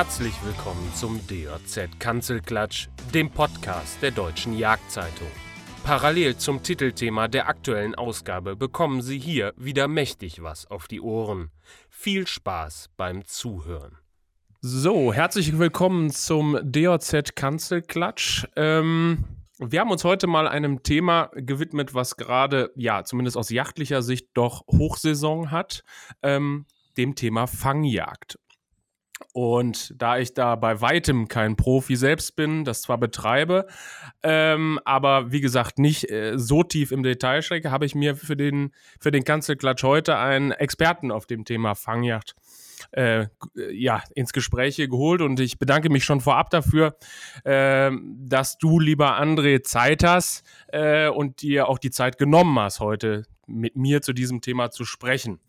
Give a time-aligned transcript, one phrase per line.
[0.00, 5.28] Herzlich willkommen zum DJZ Kanzelklatsch, dem Podcast der Deutschen Jagdzeitung.
[5.84, 11.50] Parallel zum Titelthema der aktuellen Ausgabe bekommen Sie hier wieder mächtig was auf die Ohren.
[11.90, 13.98] Viel Spaß beim Zuhören.
[14.62, 18.46] So, herzlich willkommen zum DJZ Kanzelklatsch.
[18.56, 19.26] Ähm,
[19.58, 24.28] wir haben uns heute mal einem Thema gewidmet, was gerade, ja, zumindest aus jachtlicher Sicht
[24.32, 25.84] doch Hochsaison hat,
[26.22, 26.64] ähm,
[26.96, 28.38] dem Thema Fangjagd.
[29.32, 33.66] Und da ich da bei weitem kein Profi selbst bin, das zwar betreibe,
[34.22, 38.36] ähm, aber wie gesagt nicht äh, so tief im Detail stecke, habe ich mir für
[38.36, 42.34] den, für den Kanzelklatsch heute einen Experten auf dem Thema Fangjagd
[42.92, 43.26] äh,
[43.70, 46.96] ja, ins Gespräch geholt und ich bedanke mich schon vorab dafür,
[47.44, 52.80] äh, dass du, lieber André, Zeit hast äh, und dir auch die Zeit genommen hast,
[52.80, 55.40] heute mit mir zu diesem Thema zu sprechen.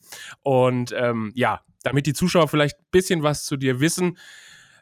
[0.43, 4.17] Und ähm, ja, damit die Zuschauer vielleicht ein bisschen was zu dir wissen,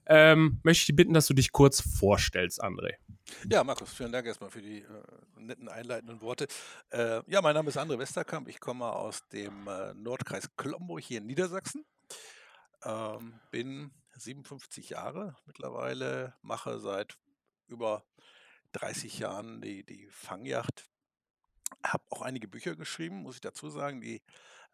[0.05, 2.95] ähm, möchte ich dich bitten, dass du dich kurz vorstellst, André.
[3.47, 4.85] Ja, Markus, vielen Dank erstmal für die äh,
[5.37, 6.47] netten einleitenden Worte.
[6.89, 8.47] Äh, ja, mein Name ist André Westerkamp.
[8.47, 11.85] Ich komme aus dem äh, Nordkreis Klomburg hier in Niedersachsen.
[12.83, 17.17] Ähm, bin 57 Jahre mittlerweile, mache seit
[17.67, 18.03] über
[18.73, 20.89] 30 Jahren die, die Fangjacht.
[21.83, 24.01] Habe auch einige Bücher geschrieben, muss ich dazu sagen.
[24.01, 24.23] Die,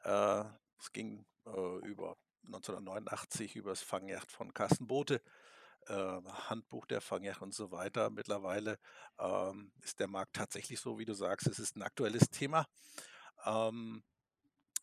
[0.03, 0.43] äh,
[0.79, 5.21] es ging äh, über 1989 über das Fangjacht von Carsten Bote,
[5.87, 8.09] äh, Handbuch der Fangjacht und so weiter.
[8.09, 8.79] Mittlerweile
[9.19, 12.67] ähm, ist der Markt tatsächlich so, wie du sagst, es ist ein aktuelles Thema.
[13.45, 14.03] Ähm,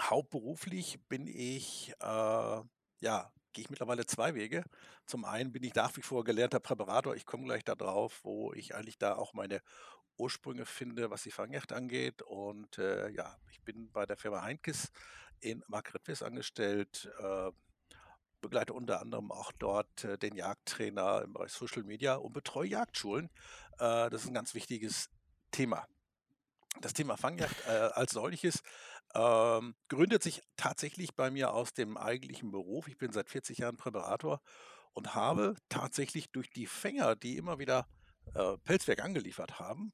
[0.01, 2.63] hauptberuflich bin ich, äh,
[3.01, 4.65] ja, gehe ich mittlerweile zwei Wege.
[5.07, 7.15] Zum einen bin ich nach wie vor gelernter Präparator.
[7.15, 9.61] Ich komme gleich darauf, wo ich eigentlich da auch meine
[10.17, 12.23] Ursprünge finde, was die Fangjacht angeht.
[12.23, 14.91] Und äh, ja, ich bin bei der Firma Heinkes
[15.43, 17.51] in Margrethes angestellt, äh,
[18.41, 23.30] begleite unter anderem auch dort äh, den Jagdtrainer im Bereich Social Media und betreue Jagdschulen.
[23.79, 25.11] Äh, das ist ein ganz wichtiges
[25.51, 25.86] Thema.
[26.80, 28.63] Das Thema Fangjagd äh, als solches
[29.14, 32.89] ähm, gründet sich tatsächlich bei mir aus dem eigentlichen Beruf.
[32.89, 34.41] Ich bin seit 40 Jahren Präparator
[34.95, 37.86] und habe tatsächlich durch die Fänger, die immer wieder
[38.35, 39.92] äh, Pelzwerk angeliefert haben,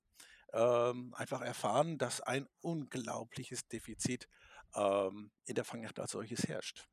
[0.52, 4.28] ähm, einfach erfahren, dass ein unglaubliches Defizit
[4.74, 6.86] ähm, in der Fangjagd als solches herrscht.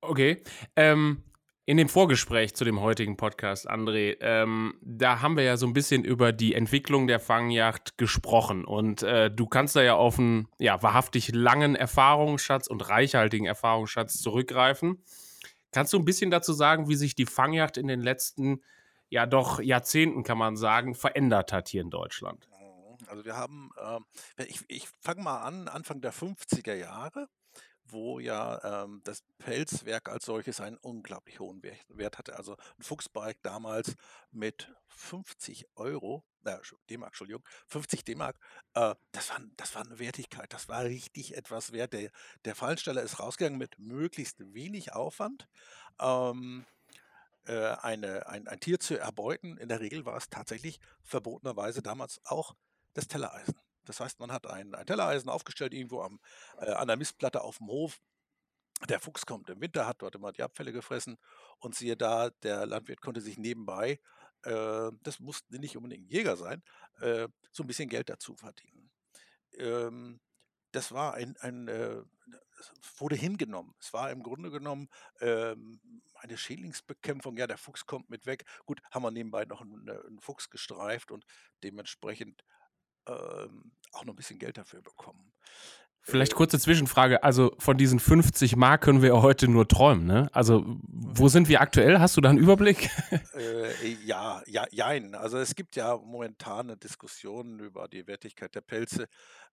[0.00, 0.42] Okay.
[0.74, 1.22] Ähm,
[1.64, 5.72] in dem Vorgespräch zu dem heutigen Podcast, André, ähm, da haben wir ja so ein
[5.72, 8.64] bisschen über die Entwicklung der Fangjagd gesprochen.
[8.64, 14.18] Und äh, du kannst da ja auf einen ja, wahrhaftig langen Erfahrungsschatz und reichhaltigen Erfahrungsschatz
[14.18, 15.04] zurückgreifen.
[15.70, 18.60] Kannst du ein bisschen dazu sagen, wie sich die Fangjagd in den letzten,
[19.08, 22.48] ja doch Jahrzehnten, kann man sagen, verändert hat hier in Deutschland?
[23.12, 23.70] Also wir haben,
[24.38, 27.28] äh, ich, ich fange mal an, Anfang der 50er Jahre
[27.84, 32.36] wo ja ähm, das Pelzwerk als solches einen unglaublich hohen Wert hatte.
[32.36, 33.96] Also ein Fuchsbike damals
[34.30, 36.56] mit 50 Euro, äh,
[36.88, 38.38] D-Mark, Entschuldigung, 50 D-Mark,
[38.74, 41.92] äh, das, war, das war eine Wertigkeit, das war richtig etwas wert.
[41.92, 42.10] Der,
[42.46, 45.48] der Fallensteller ist rausgegangen mit möglichst wenig Aufwand.
[46.00, 46.64] Ähm,
[47.44, 49.58] äh, eine, ein, ein Tier zu erbeuten.
[49.58, 52.54] In der Regel war es tatsächlich verbotenerweise damals auch
[52.94, 53.54] das Tellereisen.
[53.84, 56.20] Das heißt, man hat ein, ein Tellereisen aufgestellt irgendwo am,
[56.58, 58.00] äh, an der Mistplatte auf dem Hof.
[58.88, 61.16] Der Fuchs kommt im Winter, hat dort immer die Abfälle gefressen
[61.58, 64.00] und siehe da, der Landwirt konnte sich nebenbei,
[64.44, 66.62] äh, das musste nicht unbedingt Jäger sein,
[67.00, 68.90] äh, so ein bisschen Geld dazu verdienen.
[69.56, 70.20] Ähm,
[70.72, 72.02] das war ein, ein äh,
[72.98, 73.74] wurde hingenommen.
[73.78, 74.88] Es war im Grunde genommen
[75.20, 75.80] ähm,
[76.14, 77.36] eine Schädlingsbekämpfung.
[77.36, 78.44] Ja, der Fuchs kommt mit weg.
[78.64, 81.24] Gut, haben wir nebenbei noch einen, einen Fuchs gestreift und
[81.62, 82.44] dementsprechend
[83.06, 85.32] ähm, auch noch ein bisschen Geld dafür bekommen.
[86.04, 87.22] Vielleicht äh, kurze Zwischenfrage.
[87.22, 90.28] Also von diesen 50 Mark können wir heute nur träumen, ne?
[90.32, 92.00] Also wo sind wir aktuell?
[92.00, 92.90] Hast du da einen Überblick?
[93.34, 95.14] Äh, ja, ja, jein.
[95.14, 99.08] Also es gibt ja momentan eine Diskussion über die Wertigkeit der Pelze.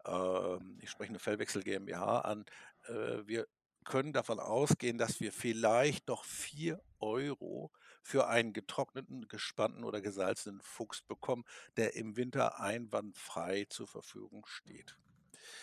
[0.06, 2.46] Ähm, ich spreche eine Fellwechsel GmbH an.
[2.88, 3.48] Äh, wir
[3.86, 7.72] können davon ausgehen, dass wir vielleicht noch 4 Euro
[8.02, 11.46] für einen getrockneten, gespannten oder gesalzenen Fuchs bekommen,
[11.78, 14.98] der im Winter einwandfrei zur Verfügung steht.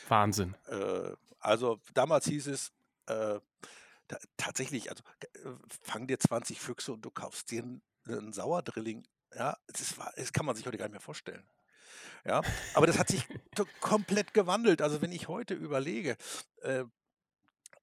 [0.08, 0.54] Wahnsinn.
[0.66, 2.72] Äh, also damals hieß es,
[3.06, 3.40] äh,
[4.36, 5.50] tatsächlich, also äh,
[5.82, 9.06] fang dir 20 Füchse und du kaufst dir einen, einen Sauerdrilling.
[9.34, 11.46] Ja, das, war, das kann man sich heute gar nicht mehr vorstellen.
[12.24, 12.42] Ja,
[12.74, 13.24] aber das hat sich
[13.80, 14.82] komplett gewandelt.
[14.82, 16.16] Also wenn ich heute überlege,
[16.62, 16.84] äh,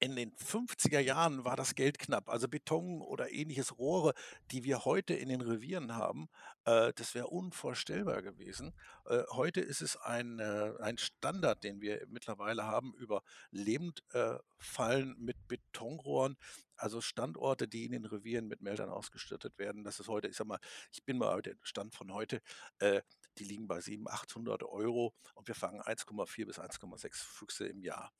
[0.04, 2.28] in den 50er Jahren war das Geld knapp.
[2.28, 4.14] Also Beton oder ähnliches Rohre,
[4.52, 6.28] die wir heute in den Revieren haben,
[6.66, 8.74] äh, das wäre unvorstellbar gewesen.
[9.06, 15.38] Äh, heute ist es ein, äh, ein Standard, den wir mittlerweile haben über Lebendfallen mit
[15.48, 16.36] Betonrohren.
[16.76, 19.86] Also Standorte, die in den Revieren mit Meldern ausgestattet werden.
[19.86, 20.60] Das ist heute, ich sag mal,
[20.92, 22.42] ich bin mal der Stand von heute,
[22.80, 23.02] äh,
[23.38, 28.12] die liegen bei 700, 800 Euro und wir fangen 1,4 bis 1,6 Füchse im Jahr.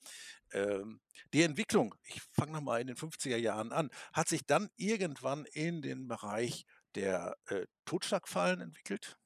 [0.52, 1.00] Ähm,
[1.32, 5.82] die Entwicklung, ich fange nochmal in den 50er Jahren an, hat sich dann irgendwann in
[5.82, 9.18] den Bereich der äh, Totschlagfallen entwickelt.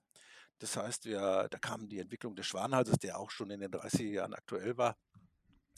[0.59, 4.11] Das heißt, wir, da kam die Entwicklung des Schwanhalses, der auch schon in den 30er
[4.11, 4.97] Jahren aktuell war.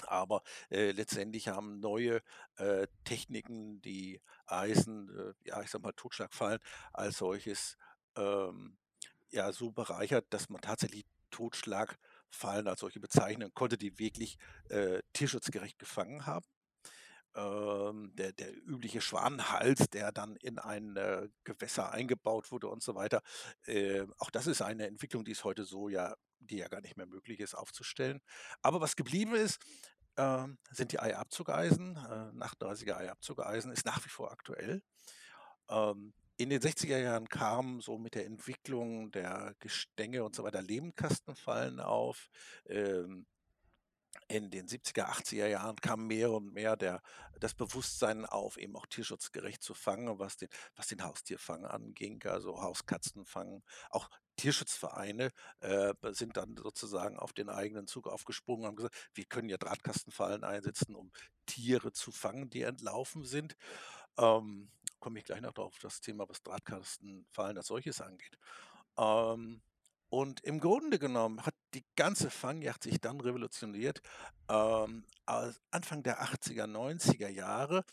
[0.06, 2.22] Aber äh, letztendlich haben neue
[2.56, 6.60] äh, Techniken, die Eisen, äh, ja, ich sag mal, Totschlagfallen
[6.92, 7.76] als solches
[8.16, 8.78] ähm,
[9.32, 14.36] ja so bereichert, dass man tatsächlich Totschlagfallen als solche bezeichnen konnte, die wirklich
[14.68, 16.46] äh, tierschutzgerecht gefangen haben.
[17.36, 22.96] Ähm, der, der übliche Schwanenhals, der dann in ein äh, Gewässer eingebaut wurde und so
[22.96, 23.22] weiter.
[23.66, 26.96] Äh, auch das ist eine Entwicklung, die es heute so ja, die ja gar nicht
[26.96, 28.20] mehr möglich ist, aufzustellen.
[28.62, 29.60] Aber was geblieben ist,
[30.16, 31.96] äh, sind die Eiabzugeisen.
[31.96, 34.82] Äh, 38er Eiabzugeisen ist nach wie vor aktuell.
[35.68, 40.62] Ähm, in den 60er Jahren kam so mit der Entwicklung der Gestänge und so weiter
[40.62, 42.30] Lehmkastenfallen auf.
[42.66, 43.26] Ähm,
[44.26, 47.02] in den 70er, 80er Jahren kam mehr und mehr der,
[47.40, 52.62] das Bewusstsein auf, eben auch tierschutzgerecht zu fangen, was den, was den Haustierfang anging, also
[52.62, 53.62] Hauskatzenfang.
[53.90, 59.26] Auch Tierschutzvereine äh, sind dann sozusagen auf den eigenen Zug aufgesprungen und haben gesagt, wir
[59.26, 61.12] können ja Drahtkastenfallen einsetzen, um
[61.44, 63.56] Tiere zu fangen, die entlaufen sind.
[64.16, 64.70] Ähm,
[65.00, 68.38] komme ich gleich noch auf das Thema, was Drahtkastenfallen als solches angeht.
[68.96, 69.62] Ähm,
[70.10, 74.02] und im Grunde genommen hat die ganze Fangjacht sich dann revolutioniert,
[74.48, 77.84] ähm, Anfang der 80er, 90er Jahre,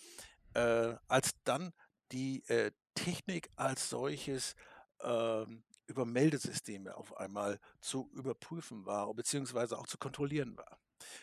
[0.53, 1.73] äh, als dann
[2.11, 4.55] die äh, Technik als solches
[5.01, 10.79] ähm, über Meldesysteme auf einmal zu überprüfen war, beziehungsweise auch zu kontrollieren war.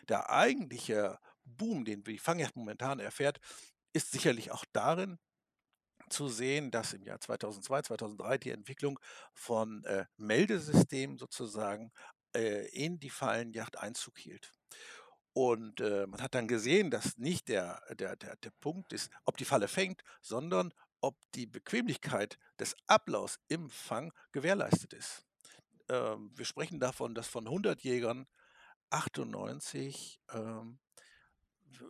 [0.09, 3.41] Der eigentliche Boom, den die Fangjacht momentan erfährt,
[3.93, 5.19] ist sicherlich auch darin
[6.15, 8.99] zu sehen, dass im Jahr 2002, 2003 die Entwicklung
[9.33, 11.93] von äh, Meldesystemen sozusagen
[12.35, 14.53] äh, in die Fallenjacht Einzug hielt.
[15.33, 19.37] Und äh, man hat dann gesehen, dass nicht der, der, der, der Punkt ist, ob
[19.37, 25.27] die Falle fängt, sondern ob die Bequemlichkeit des Ablaufs im Fang gewährleistet ist.
[25.89, 28.27] Ähm, wir sprechen davon, dass von 100 Jägern
[28.91, 30.79] 98 ähm,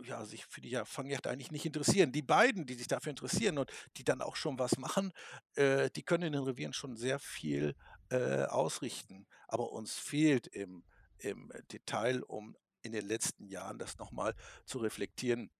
[0.04, 2.12] ja, sich für die Fangjagd eigentlich nicht interessieren.
[2.12, 5.12] Die beiden, die sich dafür interessieren und die dann auch schon was machen,
[5.54, 7.75] äh, die können in den Revieren schon sehr viel
[8.10, 9.26] äh, ausrichten.
[9.48, 10.84] Aber uns fehlt im,
[11.19, 14.34] im Detail, um in den letzten Jahren das nochmal
[14.66, 15.50] zu reflektieren,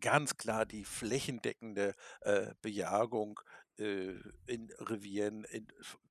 [0.00, 3.40] ganz klar die flächendeckende äh, Bejagung
[3.78, 4.14] äh,
[4.46, 5.68] in Revieren, in,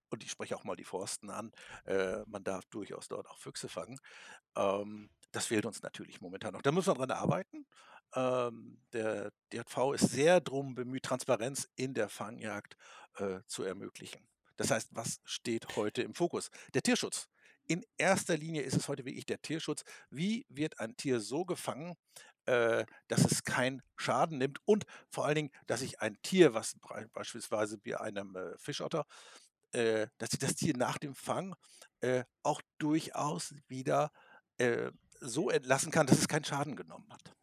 [0.09, 1.51] und ich spreche auch mal die Forsten an,
[1.85, 3.99] äh, man darf durchaus dort auch Füchse fangen.
[4.55, 6.61] Ähm, das fehlt uns natürlich momentan noch.
[6.61, 7.65] Da muss man dran arbeiten.
[8.15, 12.75] Ähm, der DJV ist sehr darum bemüht, Transparenz in der Fangjagd
[13.17, 14.27] äh, zu ermöglichen.
[14.57, 16.49] Das heißt, was steht heute im Fokus?
[16.73, 17.29] Der Tierschutz.
[17.67, 19.83] In erster Linie ist es heute wirklich der Tierschutz.
[20.09, 21.95] Wie wird ein Tier so gefangen,
[22.45, 26.75] äh, dass es keinen Schaden nimmt und vor allen Dingen, dass ich ein Tier, was
[27.13, 29.05] beispielsweise bei einem äh, Fischotter,
[29.71, 31.55] äh, dass ich das Tier nach dem Fang
[32.01, 34.11] äh, auch durchaus wieder
[34.57, 37.33] äh, so entlassen kann, dass es keinen Schaden genommen hat.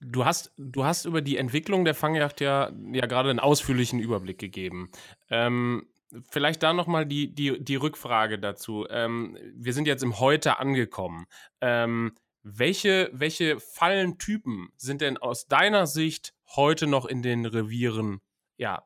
[0.00, 4.38] Du hast, du hast über die Entwicklung der Fangjagd ja, ja gerade einen ausführlichen Überblick
[4.38, 4.90] gegeben.
[5.30, 5.88] Ähm,
[6.30, 8.86] vielleicht da nochmal die, die, die Rückfrage dazu.
[8.90, 11.26] Ähm, wir sind jetzt im Heute angekommen.
[11.60, 18.20] Ähm, welche, welche Fallentypen sind denn aus deiner Sicht heute noch in den Revieren
[18.56, 18.84] ja,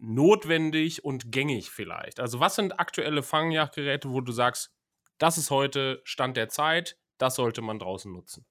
[0.00, 2.20] notwendig und gängig vielleicht?
[2.20, 4.72] Also was sind aktuelle Fangjagdgeräte, wo du sagst,
[5.18, 8.46] das ist heute Stand der Zeit, das sollte man draußen nutzen.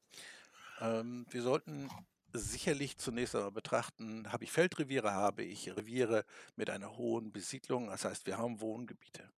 [0.79, 1.89] Ähm, wir sollten
[2.33, 8.05] sicherlich zunächst einmal betrachten, habe ich Feldreviere, habe ich Reviere mit einer hohen Besiedlung, das
[8.05, 9.31] heißt, wir haben Wohngebiete.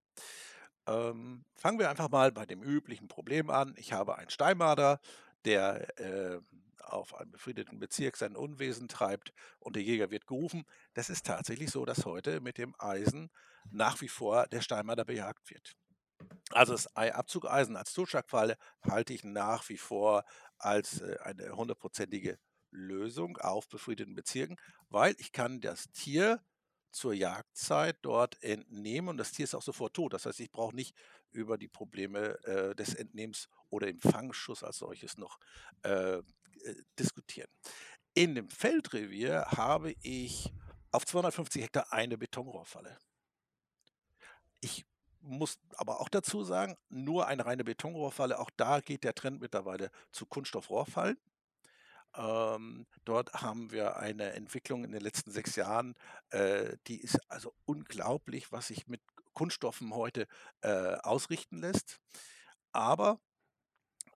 [0.87, 3.75] Ähm, fangen wir einfach mal bei dem üblichen Problem an.
[3.77, 4.99] Ich habe einen Steinmarder,
[5.45, 6.41] der äh,
[6.81, 10.65] auf einem befriedeten Bezirk sein Unwesen treibt und der Jäger wird gerufen.
[10.95, 13.29] Das ist tatsächlich so, dass heute mit dem Eisen
[13.69, 15.75] nach wie vor der Steinmarder bejagt wird.
[16.51, 20.23] Also das Abzugeisen als Zuschlagfalle halte ich nach wie vor
[20.57, 22.39] als äh, eine hundertprozentige
[22.71, 24.57] Lösung auf befriedeten Bezirken,
[24.89, 26.43] weil ich kann das Tier
[26.91, 30.13] zur Jagdzeit dort entnehmen und das Tier ist auch sofort tot.
[30.13, 30.95] Das heißt, ich brauche nicht
[31.31, 35.39] über die Probleme äh, des Entnehmens oder im Fangschuss als solches noch
[35.83, 36.21] äh, äh,
[36.97, 37.49] diskutieren.
[38.15, 40.51] In dem Feldrevier habe ich
[40.91, 42.97] auf 250 Hektar eine Betonrohrfalle.
[44.61, 44.85] Ich
[45.21, 49.91] muss aber auch dazu sagen, nur eine reine Betonrohrfalle, auch da geht der Trend mittlerweile
[50.11, 51.17] zu Kunststoffrohrfallen.
[52.15, 55.95] Ähm, dort haben wir eine Entwicklung in den letzten sechs Jahren,
[56.31, 59.01] äh, die ist also unglaublich, was sich mit
[59.33, 60.27] Kunststoffen heute
[60.61, 61.99] äh, ausrichten lässt.
[62.71, 63.19] Aber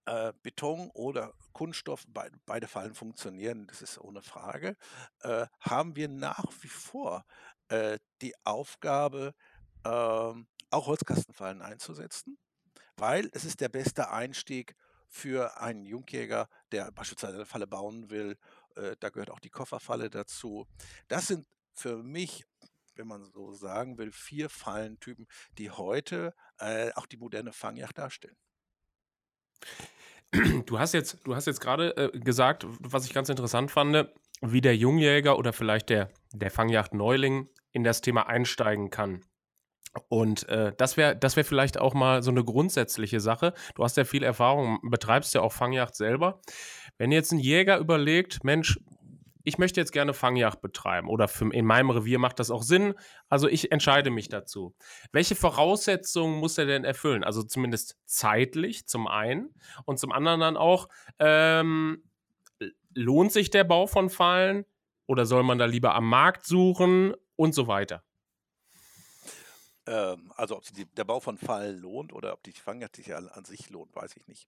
[0.05, 4.75] äh, Beton oder Kunststoff, be beide Fallen funktionieren, das ist ohne Frage,
[5.22, 7.25] äh, haben wir nach wie vor
[7.69, 9.33] äh, die Aufgabe,
[9.86, 12.37] ähm, auch Holzkastenfallen einzusetzen,
[12.97, 14.75] weil es ist der beste Einstieg
[15.07, 18.37] für einen Jungjäger, der beispielsweise eine Falle bauen will.
[18.75, 20.67] Äh, da gehört auch die Kofferfalle dazu.
[21.07, 22.45] Das sind für mich,
[22.95, 25.27] wenn man so sagen will, vier Fallentypen,
[25.57, 28.37] die heute äh, auch die moderne Fangjacht darstellen.
[30.65, 34.09] Du hast jetzt, du hast jetzt gerade äh, gesagt, was ich ganz interessant fand,
[34.41, 39.23] wie der Jungjäger oder vielleicht der, der Fangjacht-Neuling in das Thema einsteigen kann.
[40.09, 43.53] Und äh, das wäre das wär vielleicht auch mal so eine grundsätzliche Sache.
[43.75, 46.41] Du hast ja viel Erfahrung, betreibst ja auch Fangjacht selber.
[46.97, 48.79] Wenn jetzt ein Jäger überlegt, Mensch,
[49.43, 52.93] ich möchte jetzt gerne Fangjacht betreiben oder für, in meinem Revier macht das auch Sinn,
[53.29, 54.73] also ich entscheide mich dazu.
[55.12, 57.23] Welche Voraussetzungen muss er denn erfüllen?
[57.23, 59.53] Also zumindest zeitlich zum einen
[59.85, 60.88] und zum anderen dann auch,
[61.19, 62.03] ähm,
[62.95, 64.65] lohnt sich der Bau von Fallen
[65.07, 68.03] oder soll man da lieber am Markt suchen und so weiter?
[69.85, 73.45] Ähm, also ob sich der Bau von Fallen lohnt oder ob die sich an, an
[73.45, 74.47] sich lohnt, weiß ich nicht.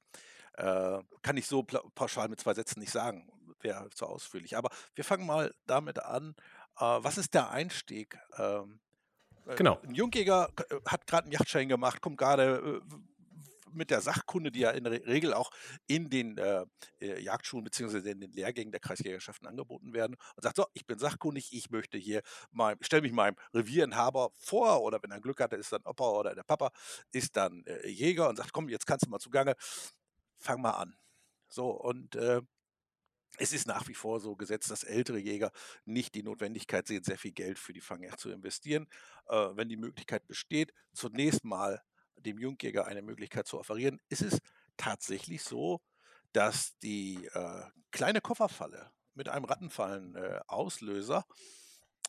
[0.53, 3.29] Äh, kann ich so pauschal mit zwei Sätzen nicht sagen,
[3.61, 4.55] wäre zu ausführlich.
[4.55, 6.35] Aber wir fangen mal damit an,
[6.77, 8.17] äh, was ist der Einstieg?
[8.37, 8.79] Ähm,
[9.47, 9.79] äh, Genau.
[9.83, 12.95] ein Jungjäger äh, hat gerade einen Yachtschein gemacht, kommt gerade äh,
[13.75, 15.51] mit der Sachkunde, die ja in der Regel auch
[15.87, 16.65] in den äh,
[16.99, 18.11] äh, Jagdschulen bzw.
[18.11, 21.97] in den Lehrgängen der Kreisjägerschaften angeboten werden und sagt, so, ich bin sachkundig, ich möchte
[21.97, 26.09] hier mal, stelle mich meinem Revierinhaber vor oder wenn er Glück hat, ist dann Opa
[26.09, 26.71] oder der Papa,
[27.11, 29.55] ist dann äh, Jäger und sagt, komm, jetzt kannst du mal zugange,
[30.37, 30.95] fang mal an.
[31.47, 32.41] So, und äh,
[33.37, 35.51] es ist nach wie vor so gesetzt, dass ältere Jäger
[35.85, 38.87] nicht die Notwendigkeit sehen, sehr viel Geld für die Fangjagd zu investieren.
[39.27, 41.81] Äh, wenn die Möglichkeit besteht, zunächst mal
[42.17, 44.39] dem Jungjäger eine Möglichkeit zu offerieren, ist es
[44.77, 45.81] tatsächlich so,
[46.33, 51.33] dass die äh, kleine Kofferfalle mit einem Rattenfallen-Auslöser äh,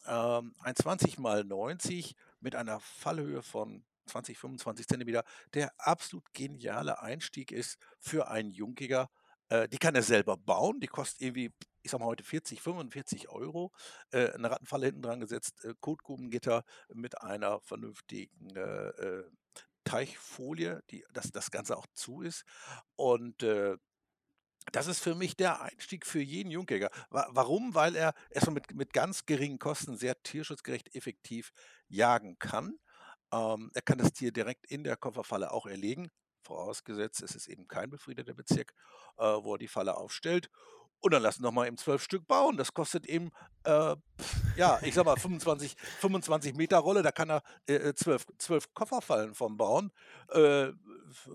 [0.07, 7.01] ähm, ein 20 mal 90 mit einer Fallhöhe von 20, 25 Zentimeter der absolut geniale
[7.01, 9.11] Einstieg ist für einen Jungjäger.
[9.49, 13.29] Äh, die kann er selber bauen, die kostet irgendwie, ich sag mal heute 40, 45
[13.29, 13.73] Euro.
[14.11, 19.23] Äh, eine Rattenfalle hinten dran gesetzt, äh, Kotgrubengitter mit einer vernünftigen äh,
[19.87, 22.45] Teichfolie, die, dass das Ganze auch zu ist.
[22.97, 23.76] Und äh,
[24.73, 26.90] das ist für mich der Einstieg für jeden Jungjäger.
[27.11, 27.75] Wa warum?
[27.75, 31.52] Weil er erstmal mit, mit ganz geringen Kosten sehr tierschutzgerecht effektiv
[31.88, 32.78] jagen kann.
[33.33, 36.11] Ähm, er kann das Tier direkt in der Kofferfalle auch erlegen,
[36.43, 38.73] vorausgesetzt es ist eben kein befriedeter Bezirk,
[39.19, 40.50] äh, wo er die Falle aufstellt.
[41.07, 42.57] Und dann lassen noch mal eben zwölf Stück bauen.
[42.57, 43.31] Das kostet eben,
[43.63, 43.95] äh,
[44.57, 49.33] ja, ich sag mal 25, 25 Meter Rolle, da kann er äh, zwölf, zwölf Kofferfallen
[49.33, 49.93] vom bauen.
[50.31, 50.73] Äh,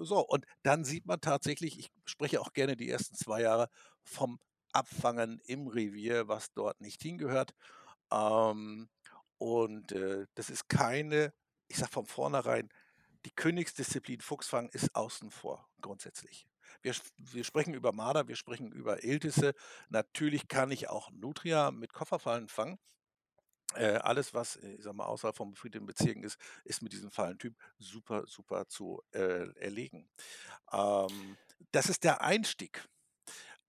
[0.02, 3.70] so, und dann sieht man tatsächlich, ich spreche auch gerne die ersten zwei Jahre
[4.04, 4.42] vom
[4.74, 7.54] Abfangen im Revier, was dort nicht hingehört.
[8.12, 8.90] Ähm,
[9.38, 11.34] und äh, das ist keine,
[11.70, 12.68] ich sag von vornherein,
[13.24, 16.51] die Königsdisziplin Fuchsfang ist außen vor, grundsätzlich.
[16.82, 19.54] Wir, wir sprechen über Marder, wir sprechen über Iltisse.
[19.90, 22.80] Natürlich kann ich auch Nutria mit Kofferfallen fangen.
[23.76, 27.10] Äh, alles, was äh, ich sag mal, außerhalb von befriedeten Bezirken ist, ist mit diesem
[27.10, 30.10] Fallentyp super, super zu äh, erlegen.
[30.74, 31.38] Ähm,
[31.72, 32.84] das ist der Einstieg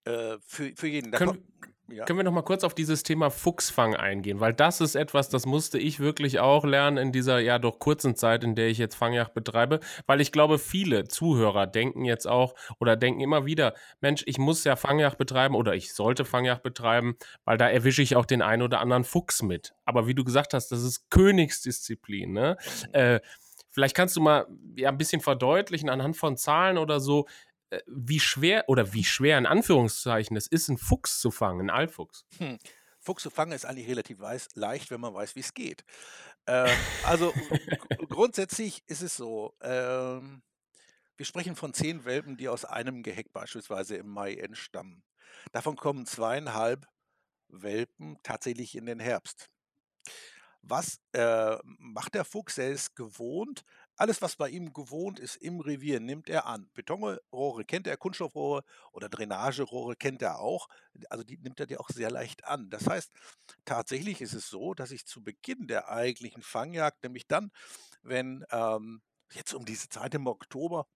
[0.04, 1.12] äh, für, für jeden.
[1.12, 1.44] Da Können,
[1.92, 2.06] ja.
[2.06, 5.44] Können wir noch mal kurz auf dieses Thema Fuchsfang eingehen, weil das ist etwas, das
[5.44, 8.94] musste ich wirklich auch lernen in dieser ja doch kurzen Zeit, in der ich jetzt
[8.94, 14.22] Fangjagd betreibe, weil ich glaube, viele Zuhörer denken jetzt auch oder denken immer wieder, Mensch,
[14.26, 18.26] ich muss ja Fangjagd betreiben oder ich sollte Fangjagd betreiben, weil da erwische ich auch
[18.26, 19.74] den einen oder anderen Fuchs mit.
[19.84, 22.32] Aber wie du gesagt hast, das ist Königsdisziplin.
[22.32, 22.56] Ne?
[22.88, 22.94] Mhm.
[22.94, 23.20] Äh,
[23.70, 27.26] vielleicht kannst du mal ja, ein bisschen verdeutlichen anhand von Zahlen oder so,
[27.86, 32.26] wie schwer oder wie schwer in Anführungszeichen es ist, einen Fuchs zu fangen, einen Alfuchs.
[32.38, 32.58] Hm.
[32.98, 34.18] Fuchs zu fangen ist eigentlich relativ
[34.54, 35.84] leicht, wenn man weiß, wie es geht.
[36.46, 37.32] Ähm, also
[38.08, 40.42] grundsätzlich ist es so, ähm,
[41.16, 45.02] wir sprechen von zehn Welpen, die aus einem Geheck beispielsweise im Mai entstammen.
[45.52, 46.86] Davon kommen zweieinhalb
[47.48, 49.50] Welpen tatsächlich in den Herbst.
[50.62, 52.56] Was äh, macht der Fuchs?
[52.56, 53.62] Er ist gewohnt,
[53.96, 56.70] alles, was bei ihm gewohnt ist im Revier, nimmt er an.
[56.74, 60.68] Betonrohre kennt er, Kunststoffrohre oder Drainagerohre kennt er auch.
[61.10, 62.70] Also die nimmt er dir auch sehr leicht an.
[62.70, 63.12] Das heißt,
[63.64, 67.50] tatsächlich ist es so, dass ich zu Beginn der eigentlichen Fangjagd, nämlich dann,
[68.02, 70.86] wenn ähm, jetzt um diese Zeit im Oktober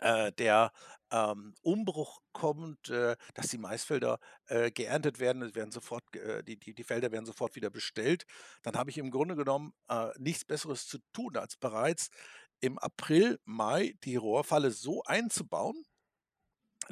[0.00, 0.72] äh, der
[1.10, 6.74] ähm, Umbruch kommt, äh, dass die Maisfelder äh, geerntet werden, werden sofort, äh, die, die,
[6.74, 8.24] die Felder werden sofort wieder bestellt,
[8.62, 12.10] dann habe ich im Grunde genommen äh, nichts Besseres zu tun, als bereits
[12.60, 15.84] im April, Mai die Rohrfalle so einzubauen,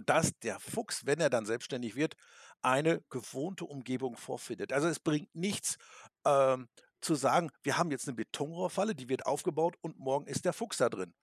[0.06, 2.14] dass der Fuchs, wenn er dann selbstständig wird,
[2.62, 4.73] eine gewohnte Umgebung vorfindet.
[4.73, 5.76] Also es bringt nichts
[6.25, 6.68] ähm,
[7.00, 10.76] zu sagen, wir haben jetzt eine Betonrohrfalle, die wird aufgebaut und morgen ist der Fuchs
[10.76, 11.14] da drin.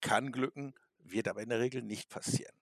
[0.00, 0.74] Kann glücken,
[1.10, 2.54] wird aber in der Regel nicht passieren.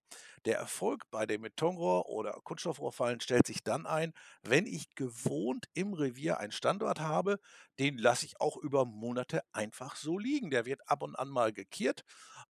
[0.45, 5.95] Der Erfolg bei den Betonrohr- oder Kunststoffrohrfallen stellt sich dann ein, wenn ich gewohnt im
[5.95, 7.39] Revier einen Standort habe,
[7.79, 10.51] den lasse ich auch über Monate einfach so liegen.
[10.51, 12.05] Der wird ab und an mal gekehrt,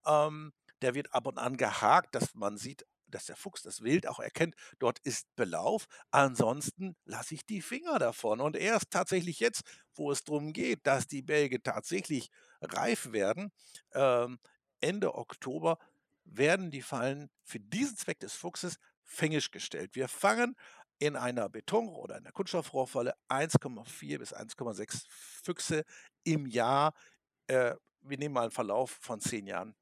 [0.06, 4.08] ähm, der wird ab und an gehakt, dass man sieht, dass der Fuchs das Wild
[4.08, 5.86] auch erkennt, dort ist Belauf.
[6.10, 8.40] Ansonsten lasse ich die Finger davon.
[8.40, 9.62] Und erst tatsächlich jetzt,
[9.94, 12.28] wo es darum geht, dass die Bälge tatsächlich
[12.60, 13.52] reif werden,
[13.92, 14.38] ähm,
[14.84, 15.78] Ende Oktober
[16.24, 19.94] werden die Fallen für diesen Zweck des Fuchses fängisch gestellt.
[19.94, 20.56] Wir fangen
[20.98, 25.84] in einer Beton- oder einer Kunststoffrohrfalle 1,4 bis 1,6 Füchse
[26.22, 26.92] im Jahr.
[27.46, 29.74] Äh, wir nehmen mal einen Verlauf von zehn Jahren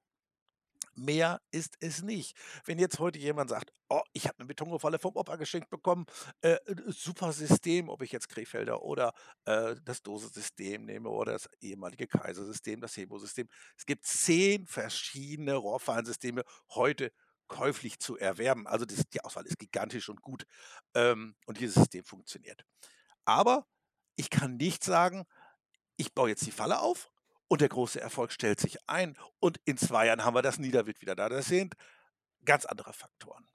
[0.95, 2.37] Mehr ist es nicht.
[2.65, 6.07] Wenn jetzt heute jemand sagt, oh, ich habe eine Betonrohrfalle vom Opa geschenkt bekommen,
[6.43, 9.13] äh, äh, super System, ob ich jetzt Krefelder oder
[9.47, 13.49] äh, das Dose-System nehme oder das ehemalige Kaiser-System, das Hebo-System.
[13.77, 17.13] Es gibt zehn verschiedene Rohrfallensysteme heute
[17.49, 18.67] käuflich zu erwerben.
[18.67, 20.47] Also das, die Auswahl ist gigantisch und gut
[20.95, 22.65] ähm, und dieses System funktioniert.
[23.25, 23.67] Aber
[24.17, 25.25] ich kann nicht sagen,
[25.97, 27.12] ich baue jetzt die Falle auf
[27.53, 31.03] und der große Erfolg stellt sich ein und in zwei Jahren haben wir das Niederwild
[31.03, 31.29] wieder da.
[31.29, 31.75] Das sind
[32.47, 33.47] ganz andere Faktoren.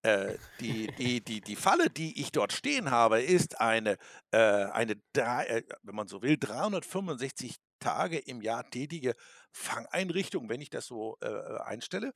[0.00, 3.98] Äh, die, die, die, die Falle, die ich dort stehen habe, ist eine,
[4.30, 9.12] äh, eine drei, äh, wenn man so will, 365 Tage im Jahr tätige
[9.52, 12.14] Fangeinrichtung, wenn ich das so äh, einstelle,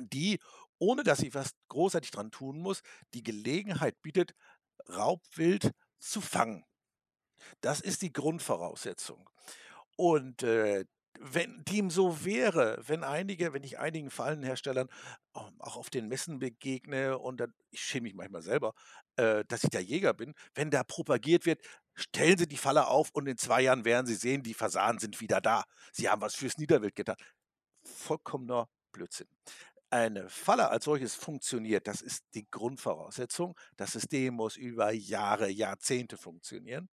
[0.00, 0.40] die,
[0.80, 2.82] ohne dass ich was großartig dran tun muss,
[3.14, 4.34] die Gelegenheit bietet,
[4.88, 6.64] Raubwild zu fangen.
[7.60, 9.30] Das ist die Grundvoraussetzung.
[9.98, 10.84] Und, äh,
[11.18, 14.88] wenn dem so wäre, wenn einige wenn ich einigen Fallenherstellern,
[15.34, 18.74] ähm, auch auf den Messen begegne und dann ich schäme mich manchmal selber,
[19.16, 21.62] äh, dass ich der Jäger bin, wenn da propagiert wird:
[21.94, 25.20] „Stellen Sie die Falle auf und in 2 Jahren werden Sie sehen, die Fasanen sind
[25.22, 25.64] wieder da.
[25.92, 27.16] Sie haben was fürs Niederwild getan.“
[27.84, 29.28] Vollkommener Blödsinn.
[29.90, 33.56] Eine Falle als solches funktioniert, das ist die Grundvoraussetzung.
[33.76, 36.88] Das System muss über Jahre, Jahrzehnte funktionieren.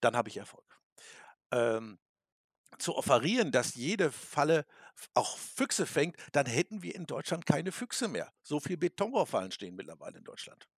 [0.00, 0.64] Dann habe ich Erfolg.
[1.52, 1.98] Ähm
[2.78, 4.64] zu offerieren, dass jede Falle
[5.14, 8.32] auch Füchse fängt, dann hätten wir in Deutschland keine Füchse mehr.
[8.42, 10.68] So viele Betonrohrfallen stehen mittlerweile in Deutschland.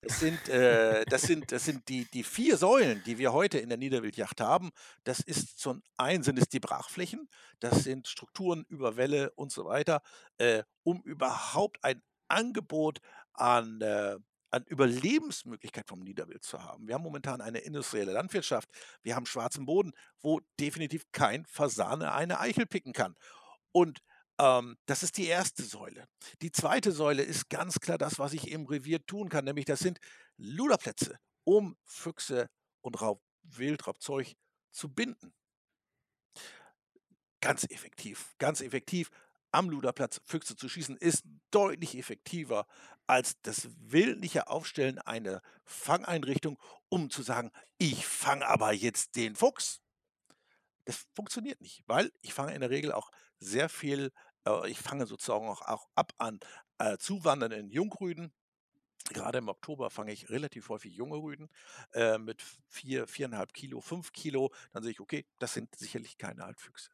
[0.00, 3.70] Das sind, äh, das sind, das sind die, die vier Säulen, die wir heute in
[3.70, 4.70] der Niederwildjacht haben.
[5.04, 7.28] Das ist zum einen sind es die Brachflächen,
[7.60, 10.02] das sind Strukturen über Welle und so weiter,
[10.36, 13.00] äh, um überhaupt ein Angebot
[13.32, 14.18] an äh,
[14.54, 16.86] an Überlebensmöglichkeit vom Niederwild zu haben.
[16.86, 18.68] Wir haben momentan eine industrielle Landwirtschaft,
[19.02, 23.16] wir haben schwarzen Boden, wo definitiv kein Fasane eine Eichel picken kann.
[23.72, 24.00] Und
[24.38, 26.06] ähm, das ist die erste Säule.
[26.40, 29.80] Die zweite Säule ist ganz klar das, was ich im Revier tun kann, nämlich das
[29.80, 29.98] sind
[30.36, 32.48] Luderplätze, um Füchse
[32.80, 34.34] und Raub, Wildraubzeug
[34.70, 35.34] zu binden.
[37.40, 39.10] Ganz effektiv, ganz effektiv
[39.54, 42.66] am Luderplatz Füchse zu schießen, ist deutlich effektiver
[43.06, 49.80] als das willentliche Aufstellen einer Fangeinrichtung, um zu sagen, ich fange aber jetzt den Fuchs.
[50.86, 54.10] Das funktioniert nicht, weil ich fange in der Regel auch sehr viel,
[54.46, 56.40] äh, ich fange sozusagen auch, auch ab an
[56.78, 58.32] äh, zuwandernden Jungrüden.
[59.10, 61.48] Gerade im Oktober fange ich relativ häufig junge Rüden
[61.92, 64.52] äh, mit vier, viereinhalb Kilo, fünf Kilo.
[64.72, 66.90] Dann sehe ich, okay, das sind sicherlich keine Altfüchse.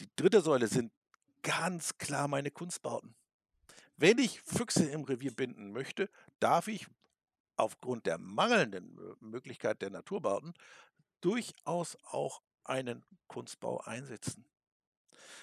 [0.00, 0.92] Die dritte Säule sind
[1.44, 3.14] ganz klar meine Kunstbauten.
[3.96, 6.88] Wenn ich Füchse im Revier binden möchte, darf ich
[7.56, 10.54] aufgrund der mangelnden äh, Möglichkeit der Naturbauten
[11.20, 14.44] durchaus auch einen Kunstbau einsetzen.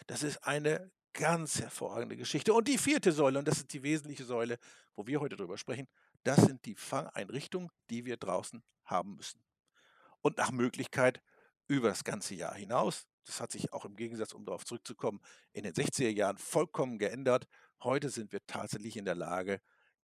[0.07, 2.53] Das ist eine ganz hervorragende Geschichte.
[2.53, 4.57] Und die vierte Säule, und das ist die wesentliche Säule,
[4.95, 5.87] wo wir heute drüber sprechen,
[6.23, 9.41] das sind die Fangeinrichtungen, die wir draußen haben müssen.
[10.21, 11.21] Und nach Möglichkeit
[11.67, 13.07] über das ganze Jahr hinaus.
[13.25, 15.21] Das hat sich auch im Gegensatz, um darauf zurückzukommen,
[15.53, 17.47] in den 60er Jahren vollkommen geändert.
[17.83, 19.61] Heute sind wir tatsächlich in der Lage,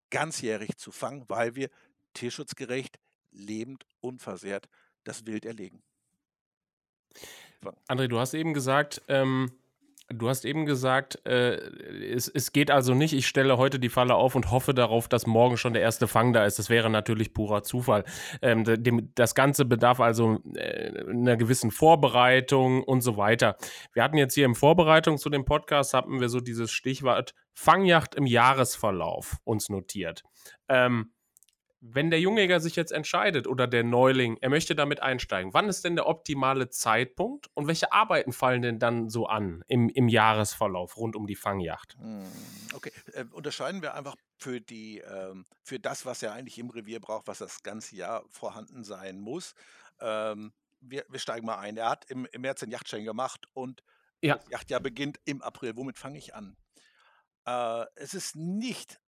[0.10, 1.70] ganzjährig zu fangen, weil wir
[2.14, 3.00] tierschutzgerecht,
[3.32, 4.68] lebend, unversehrt
[5.04, 5.84] das Wild erlegen.
[7.88, 9.52] André, du hast eben gesagt, ähm,
[10.10, 14.16] Du hast eben gesagt, äh, es, es geht also nicht, ich stelle heute die Falle
[14.16, 16.60] auf und hoffe darauf, dass morgen schon der erste Fang da ist.
[16.60, 18.06] Das wäre natürlich purer Zufall.
[18.42, 23.58] Ähm, dem, das Ganze bedarf also äh, einer gewissen Vorbereitung und so weiter.
[23.92, 28.16] Wir hatten jetzt hier in Vorbereitung zu dem Podcast, hatten wir so dieses Stichwort Fangjacht
[28.16, 30.24] im Jahresverlauf uns notiert.
[30.70, 31.12] Ähm,
[31.80, 35.84] wenn der Jungjäger sich jetzt entscheidet oder der Neuling, er möchte damit einsteigen, wann ist
[35.84, 40.98] denn der optimale Zeitpunkt und welche Arbeiten fallen denn dann so an im, im Jahresverlauf
[40.98, 41.96] rund um die Fangjacht?
[42.00, 42.26] Hm,
[42.74, 47.00] okay, äh, unterscheiden wir einfach für, die, ähm, für das, was er eigentlich im Revier
[47.00, 49.54] braucht, was das ganze Jahr vorhanden sein muss.
[50.00, 51.78] Ähm, wir, wir, steigen mal ein.
[51.78, 53.84] Er hat im, im März den Yachtschein gemacht und
[54.22, 54.36] ja.
[54.36, 55.76] das Yachtjahr beginnt im April.
[55.76, 56.56] Womit fange ich an?
[57.46, 59.00] Äh, es ist nicht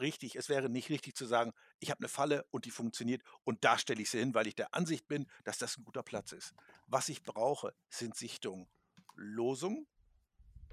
[0.00, 3.64] richtig, es wäre nicht richtig zu sagen, ich habe eine Falle und die funktioniert und
[3.64, 6.32] da stelle ich sie hin, weil ich der Ansicht bin, dass das ein guter Platz
[6.32, 6.54] ist.
[6.86, 8.68] Was ich brauche, sind Sichtungen.
[9.14, 9.86] Losung,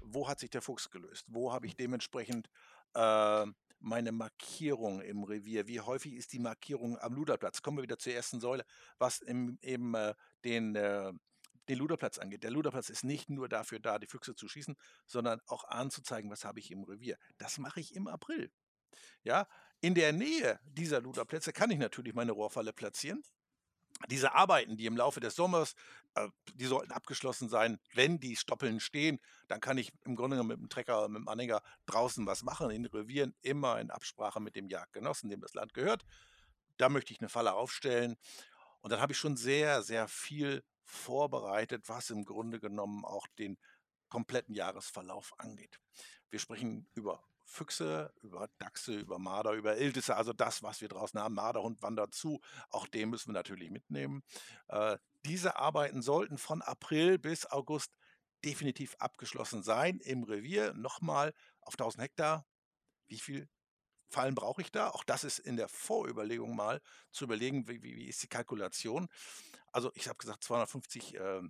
[0.02, 1.26] wo hat sich der Fuchs gelöst?
[1.28, 2.48] Wo habe ich dementsprechend
[2.94, 3.46] äh,
[3.80, 5.66] meine Markierung im Revier?
[5.68, 7.62] Wie häufig ist die Markierung am Luderplatz?
[7.62, 8.64] Kommen wir wieder zur ersten Säule,
[8.98, 10.14] was im, eben äh,
[10.44, 11.12] den, äh,
[11.68, 12.42] den Luderplatz angeht.
[12.42, 16.44] Der Luderplatz ist nicht nur dafür da, die Füchse zu schießen, sondern auch anzuzeigen, was
[16.44, 17.18] habe ich im Revier.
[17.36, 18.50] Das mache ich im April.
[19.22, 19.46] Ja,
[19.80, 23.22] in der Nähe dieser Luderplätze kann ich natürlich meine Rohrfalle platzieren.
[24.10, 25.74] Diese Arbeiten, die im Laufe des Sommers,
[26.14, 27.78] äh, die sollten abgeschlossen sein.
[27.94, 31.28] Wenn die Stoppeln stehen, dann kann ich im Grunde genommen mit dem Trecker, mit dem
[31.28, 35.74] Anhänger draußen was machen, in Revieren, immer in Absprache mit dem Jagdgenossen, dem das Land
[35.74, 36.04] gehört.
[36.76, 38.16] Da möchte ich eine Falle aufstellen.
[38.80, 43.58] Und dann habe ich schon sehr, sehr viel vorbereitet, was im Grunde genommen auch den
[44.08, 45.78] kompletten Jahresverlauf angeht.
[46.30, 51.18] Wir sprechen über Füchse, über Dachse, über Marder, über Iltisse, also das, was wir draußen
[51.18, 51.34] haben.
[51.34, 54.22] Marderhund wandert zu, auch den müssen wir natürlich mitnehmen.
[54.68, 57.90] Äh, diese Arbeiten sollten von April bis August
[58.44, 60.74] definitiv abgeschlossen sein im Revier.
[60.74, 62.46] Nochmal auf 1000 Hektar.
[63.06, 63.48] Wie viel
[64.10, 64.90] Fallen brauche ich da?
[64.90, 66.80] Auch das ist in der Vorüberlegung mal
[67.10, 69.08] zu überlegen, wie, wie, ist die Kalkulation.
[69.72, 71.42] Also ich habe gesagt, 250 äh,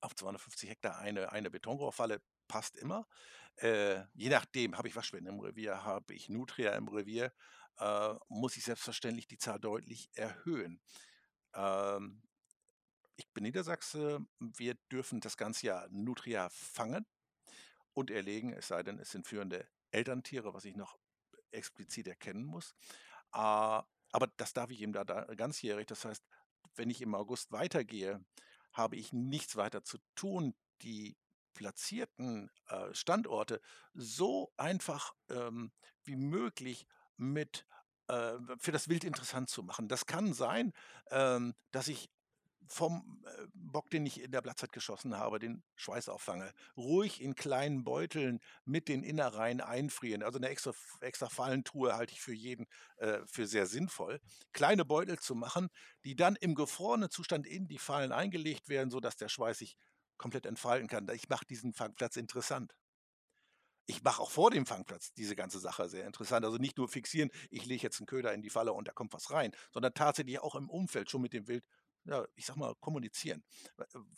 [0.00, 3.06] auf 250 Hektar eine, eine Betonrohrfalle passt immer.
[3.56, 7.32] Äh, je nachdem, habe ich Waschbären im Revier, habe ich Nutria im Revier,
[7.78, 10.80] äh, muss ich selbstverständlich die Zahl deutlich erhöhen.
[11.54, 12.22] Ähm,
[13.16, 17.06] ich bin Niedersachse, wir dürfen das ganze Jahr Nutria fangen
[17.94, 20.98] und erlegen, es sei denn, es sind führende Elterntiere, was ich noch
[21.50, 22.74] explizit erkennen muss.
[23.32, 23.82] Äh,
[24.12, 25.86] aber das darf ich eben da, da ganzjährig.
[25.86, 26.24] Das heißt,
[26.74, 28.24] wenn ich im August weitergehe,
[28.72, 30.54] habe ich nichts weiter zu tun.
[30.82, 31.16] Die
[31.56, 33.60] platzierten äh, Standorte
[33.94, 35.72] so einfach ähm,
[36.04, 37.66] wie möglich mit
[38.08, 39.88] äh, für das Wild interessant zu machen.
[39.88, 40.72] Das kann sein,
[41.10, 42.08] ähm, dass ich
[42.68, 46.52] vom äh, Bock, den ich in der Blattzeit geschossen habe, den Schweiß auffange.
[46.76, 50.22] Ruhig in kleinen Beuteln mit den Innereien einfrieren.
[50.22, 52.66] Also eine extra, extra Fallentruhe halte ich für jeden
[52.96, 54.20] äh, für sehr sinnvoll.
[54.52, 55.68] Kleine Beutel zu machen,
[56.04, 59.76] die dann im gefrorenen Zustand in die Fallen eingelegt werden, sodass der Schweiß sich
[60.18, 61.08] komplett entfalten kann.
[61.14, 62.74] Ich mache diesen Fangplatz interessant.
[63.88, 66.44] Ich mache auch vor dem Fangplatz diese ganze Sache sehr interessant.
[66.44, 69.12] Also nicht nur fixieren, ich lege jetzt einen Köder in die Falle und da kommt
[69.12, 71.64] was rein, sondern tatsächlich auch im Umfeld schon mit dem Wild,
[72.04, 73.44] ja, ich sag mal, kommunizieren.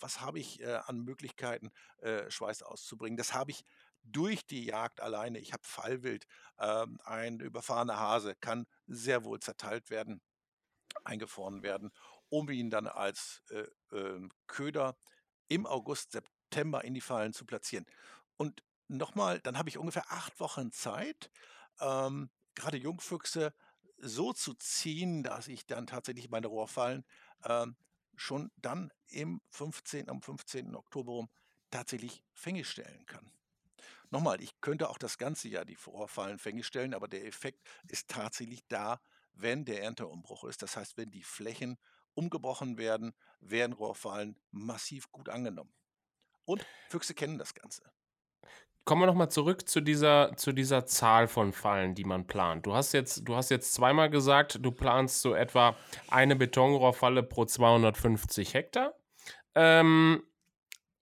[0.00, 3.18] Was habe ich äh, an Möglichkeiten, äh, Schweiß auszubringen?
[3.18, 3.62] Das habe ich
[4.02, 5.38] durch die Jagd alleine.
[5.38, 6.26] Ich habe Fallwild.
[6.58, 10.22] Ähm, ein überfahrener Hase kann sehr wohl zerteilt werden,
[11.04, 11.90] eingefroren werden,
[12.30, 14.96] um ihn dann als äh, ähm, Köder
[15.48, 17.86] im August, September in die Fallen zu platzieren.
[18.36, 21.30] Und nochmal, dann habe ich ungefähr acht Wochen Zeit,
[21.80, 23.52] ähm, gerade Jungfüchse
[23.98, 27.04] so zu ziehen, dass ich dann tatsächlich meine Rohrfallen
[27.44, 27.76] ähm,
[28.16, 30.74] schon dann im 15, am 15.
[30.74, 31.30] Oktober rum
[31.70, 33.30] tatsächlich Fänge stellen kann.
[34.10, 38.08] Nochmal, ich könnte auch das ganze Jahr die Rohrfallen Fänge stellen, aber der Effekt ist
[38.08, 39.00] tatsächlich da,
[39.34, 40.62] wenn der Ernteumbruch ist.
[40.62, 41.78] Das heißt, wenn die Flächen
[42.18, 45.72] umgebrochen werden, werden Rohrfallen massiv gut angenommen.
[46.44, 47.82] Und Füchse kennen das Ganze.
[48.84, 52.66] Kommen wir nochmal zurück zu dieser, zu dieser Zahl von Fallen, die man plant.
[52.66, 55.76] Du hast, jetzt, du hast jetzt zweimal gesagt, du planst so etwa
[56.08, 58.94] eine Betonrohrfalle pro 250 Hektar.
[59.54, 60.22] Ähm,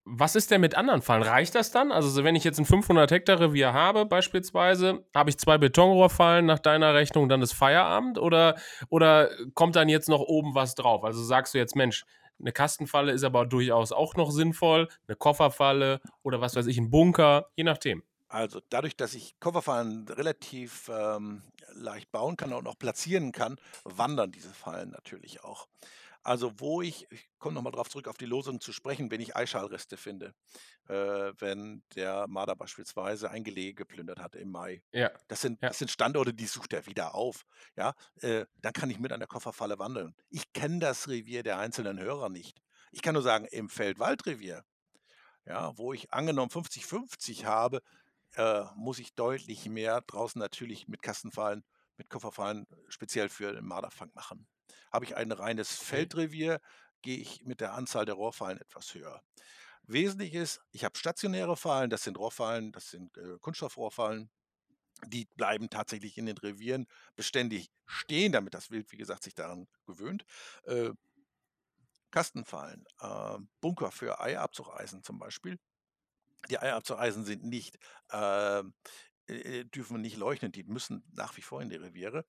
[0.08, 1.24] was ist denn mit anderen Fallen?
[1.24, 1.90] Reicht das dann?
[1.90, 6.60] Also, wenn ich jetzt ein 500 Hektar Revier habe, beispielsweise, habe ich zwei Betonrohrfallen nach
[6.60, 8.16] deiner Rechnung, dann ist Feierabend?
[8.16, 8.54] Oder,
[8.88, 11.02] oder kommt dann jetzt noch oben was drauf?
[11.02, 12.04] Also sagst du jetzt, Mensch,
[12.38, 16.90] eine Kastenfalle ist aber durchaus auch noch sinnvoll, eine Kofferfalle oder was weiß ich, ein
[16.90, 18.04] Bunker, je nachdem.
[18.28, 21.42] Also dadurch, dass ich Kofferfallen relativ ähm,
[21.74, 25.66] leicht bauen kann und auch platzieren kann, wandern diese Fallen natürlich auch.
[26.26, 29.20] Also, wo ich ich komme noch mal drauf zurück, auf die Losung zu sprechen, wenn
[29.20, 30.34] ich Eischalreste finde,
[30.88, 30.94] äh,
[31.38, 34.82] wenn der Marder beispielsweise ein Gelege geplündert hat im Mai.
[34.92, 35.68] Ja, Das sind ja.
[35.68, 37.44] das sind Standorte, die sucht er wieder auf,
[37.76, 37.94] ja?
[38.20, 40.14] Äh, dann kann ich mit an der Kofferfalle wandeln.
[40.30, 42.60] Ich kenne das Revier der einzelnen Hörer nicht.
[42.92, 44.64] Ich kann nur sagen, im Feldwaldrevier,
[45.46, 47.80] ja, wo ich angenommen 50-50 habe,
[48.36, 51.64] äh, muss ich deutlich mehr draußen natürlich mit Kastenfallen,
[51.98, 54.48] mit Kofferfallen speziell für den Marderfang machen.
[54.92, 55.76] Habe ich ein reines.
[55.76, 56.60] Feldrevier,
[57.02, 59.22] gehe ich mit der Anzahl der Rohrfallen etwas höher.
[59.84, 64.30] Wesentlich ist, ich habe stationäre Fallen, das sind Rohrfallen, das sind äh, Kunststoffrohrfallen,
[65.06, 69.68] die bleiben tatsächlich in den Revieren beständig stehen, damit das Wild, wie gesagt, sich daran
[69.86, 70.24] gewöhnt.
[70.64, 70.90] Äh,
[72.10, 75.58] Kastenfallen, äh, Bunker für Eierabzugeisen zum Beispiel.
[76.50, 77.78] Die Eierabzugeisen sind nicht,
[78.10, 78.74] ähm,
[79.28, 82.24] äh, dürfen nicht leuchten, die müssen nach wie vor in die Reviere.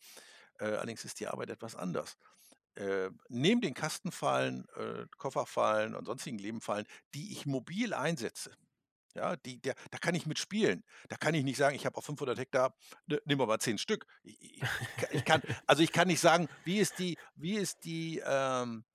[0.59, 2.17] Äh, allerdings ist die Arbeit etwas anders.
[2.75, 8.55] Äh, neben den Kastenfallen, äh, Kofferfallen und sonstigen Lebenfallen, die ich mobil einsetze,
[9.15, 10.83] ja, die der da kann ich mit spielen.
[11.09, 12.75] Da kann ich nicht sagen: „Ich habe auf 500 Hektar,
[13.07, 14.31] ne, nehmen wir mal 10 Stück.“ I
[14.61, 17.83] i ich ka ich kann also, ich kann nicht sagen, wie ist die wie ist
[17.85, 18.85] die, ähm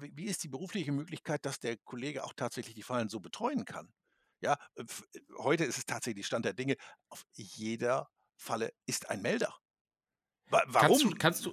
[0.00, 3.92] wie ist die berufliche Möglichkeit, dass der Kollege auch tatsächlich die Fallen so betreuen kann?
[4.42, 6.76] Ja, äh, äh, heute ist es tatsächlich Stand der Dinge,
[7.10, 9.54] auf jeder Falle ist ein Melder.
[10.48, 11.18] Wa Kannst du warum?
[11.18, 11.52] kannst du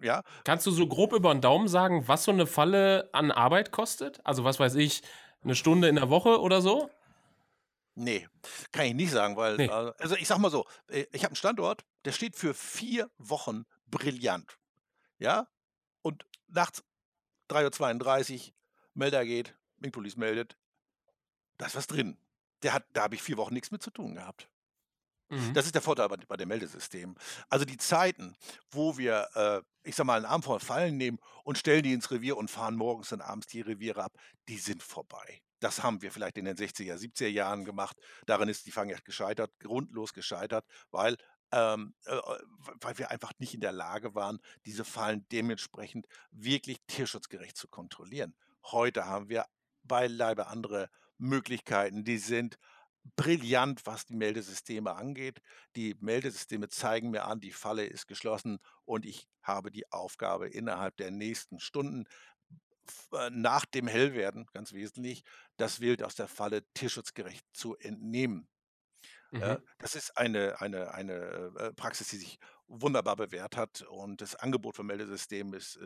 [0.00, 3.72] Ja, kannst du so grob über 'n Daumen sagen, was so 'ne Falle an Arbeit
[3.72, 4.20] kostet?
[4.24, 5.02] Also, was weiß ich,
[5.42, 6.90] 'ne Stunde in der Woche oder so?
[7.96, 8.28] Ne,
[8.72, 9.68] kann ich nicht sagen, weil, Ne.
[9.68, 13.64] äh also, ich sage mal so, ich habe 'n Standort, der steht für 4 Wochen
[13.86, 14.58] brillant,
[15.18, 15.48] ja?
[16.02, 16.84] Und nachts
[17.48, 18.54] 3:32
[18.94, 20.56] Melder geht, Wingpolice meldet,
[21.58, 22.18] da ist was drin.
[22.62, 24.48] Der hat da habe ich 4 Wochen nix mit zu tun gehabt.
[25.30, 25.52] Mhm.
[25.54, 27.14] Das ist der Vorteil bei bei dem Meldesystem.
[27.50, 28.34] Also, die Zeiten,
[28.70, 32.10] wo wir, äh, ich sage mal, 'n Arm voll Fallen nehmen und stellen die ins
[32.10, 34.12] Revier und fahren morgens und abends die Reviere ab,
[34.48, 35.42] die sind vorbei.
[35.60, 37.96] Das haben wir vielleicht in den 60er, 70er Jahren gemacht.
[38.26, 41.16] Daran ist die Fangjagd gescheitert, grundlos gescheitert, weil,
[41.52, 42.38] ähm, äh, äh,
[42.80, 48.34] weil wir einfach nicht in der Lage waren, diese Fallen dementsprechend wirklich tierschutzgerecht zu kontrollieren.
[48.64, 49.46] Heute haben wir
[49.82, 50.88] beileibe andere
[51.18, 52.04] Möglichkeiten.
[52.04, 52.56] Die sind
[53.16, 55.40] brillant, was die Meldesysteme angeht.
[55.76, 60.96] Die Meldesysteme zeigen mir an, die Falle ist geschlossen und ich habe die Aufgabe, innerhalb
[60.98, 62.06] der nächsten Stunden
[63.12, 65.22] äh, nach dem Hellwerden, ganz wesentlich,
[65.56, 68.48] das Wild aus der Falle tierschutzgerecht zu entnehmen.
[69.40, 69.68] Äh, Mhm.
[69.78, 71.14] das ist eine eine eine,
[71.58, 75.78] äh, Praxis, die sich wunderbar bewährt hat und das Angebot von Meldesystemen ist,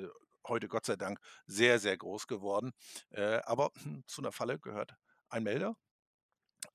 [0.49, 2.73] heute Gott sei Dank sehr, sehr groß geworden.
[3.45, 3.73] Aber
[4.09, 4.97] zu 'ner Falle gehört
[5.33, 5.77] ein Melder.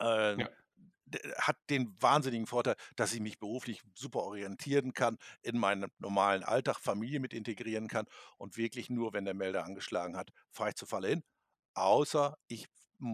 [0.01, 0.57] Ähm, Ja.
[1.05, 6.43] d hat den wahnsinnigen Vorteil, dass ich mich beruflich super orientieren kann, in meinem normalen
[6.43, 8.05] Alltag Familie mit integrieren kann
[8.37, 11.23] und wirklich nur, wenn der Melder angeschlagen hat, fahre ich zur Falle hin.
[11.75, 12.67] Außer ich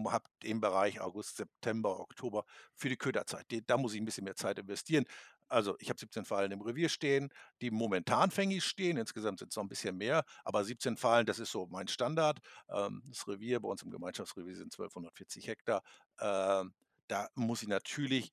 [0.08, 2.44] habe den Bereich August, September, Oktober
[2.76, 3.50] für die Köderzeit.
[3.52, 5.06] De da muss ich 'n bisschen mehr Zeit investieren.
[5.50, 7.28] Also, ich habe 17 Fallen im Revier stehen,
[7.60, 8.96] die momentan fängig stehen.
[8.96, 12.38] Insgesamt sind's noch 'n bisschen mehr, aber 17 Fallen, das ist so mein Standard.
[12.68, 15.82] Ähm, das Revier bei uns im Gemeinschaftsrevier sind 1240 Hektar.
[16.20, 16.74] Ähm,
[17.08, 18.32] da muss ich natürlich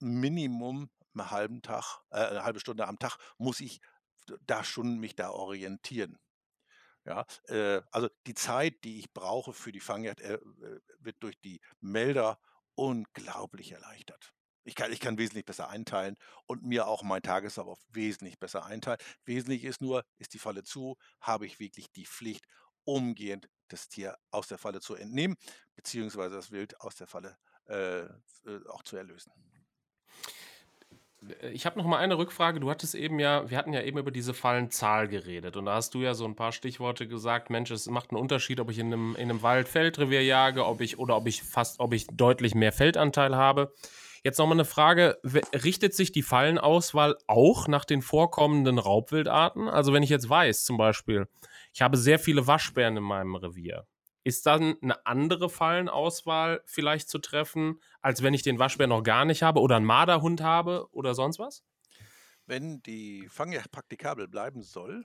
[0.00, 3.80] Minimum 'n halben Tag äh, 'ne 1/2 Stunde am Tag muss ich
[4.46, 6.18] da schon mich da orientieren.
[7.06, 10.38] Ja, äh, also, die Zeit, die ich brauche für die Fangjagd, äh,
[11.00, 12.40] wird durch die Melder
[12.76, 14.32] unglaublich erleichtert.
[14.66, 18.98] Ich kann ich kann wesentlich besser einteilen und mir auch meinen Tagesablauf wesentlich besser einteilen.
[19.24, 22.46] Wesentlich ist nur, ist die Falle zu, habe ich wirklich die Pflicht,
[22.84, 25.36] umgehend das Tier aus der Falle zu entnehmen,
[25.74, 28.08] beziehungsweise das Wild aus der Falle, äh, äh,
[28.68, 29.32] auch zu erlösen.
[31.40, 32.60] Äh, ich habe noch mal eine Rückfrage.
[32.60, 35.94] Du hattest eben ja wir hatten ja eben über diese Fallenzahl geredet und da hast
[35.94, 38.88] du ja so 'n paar Stichworte gesagt: „Mensch, es macht 'n Unterschied, ob ich in
[38.88, 42.72] 'nem in 'nem Wald-Feldrevier jage, ob ich oder ob ich fast ob ich deutlich mehr
[42.72, 43.72] Feldanteil habe.“
[44.24, 45.18] Jetzt noch mal 'ne Frage,
[45.64, 49.68] richtet sich die Fallenauswahl auch nach den vorkommenden Raubwildarten?
[49.68, 51.26] Also, wenn ich jetzt weiß, zum Beispiel,
[51.74, 53.88] ich habe sehr viele Waschbären in meinem Revier,
[54.22, 59.24] ist dann 'ne andere Fallenauswahl vielleicht zu treffen, als wenn ich den Waschbären noch gar
[59.24, 61.60] nicht habe oder 'n Marderhund habe oder sonst was?
[62.48, 65.04] Wenn die Fangjagd praktikabel bleiben soll,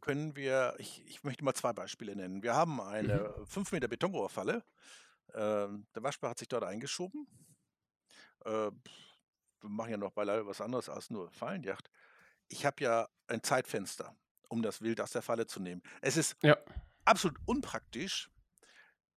[0.00, 2.42] können wir ich ich möchte mal 2 Beispiele nennen.
[2.42, 3.24] Wir haben Mhm.
[3.24, 4.64] eine 5 Meter Betonrohrfalle.
[5.34, 7.28] Ähm, der Waschbär hat sich dort eingeschoben.
[8.44, 8.70] Äh,
[9.60, 11.90] wir machen ja noch beileibe was anderes als nur Fallenjagd.
[12.48, 14.16] Ich habe ja ein Zeitfenster,
[14.50, 15.82] um das Wild aus der Falle zu nehmen.
[16.02, 16.56] Es ist Ja.
[17.04, 18.30] absolut unpraktisch,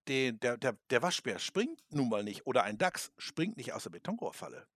[0.07, 3.83] den der der der Waschbär springt nun mal nicht oder ein Dachs springt nicht aus
[3.83, 4.67] der Betonrohrfalle,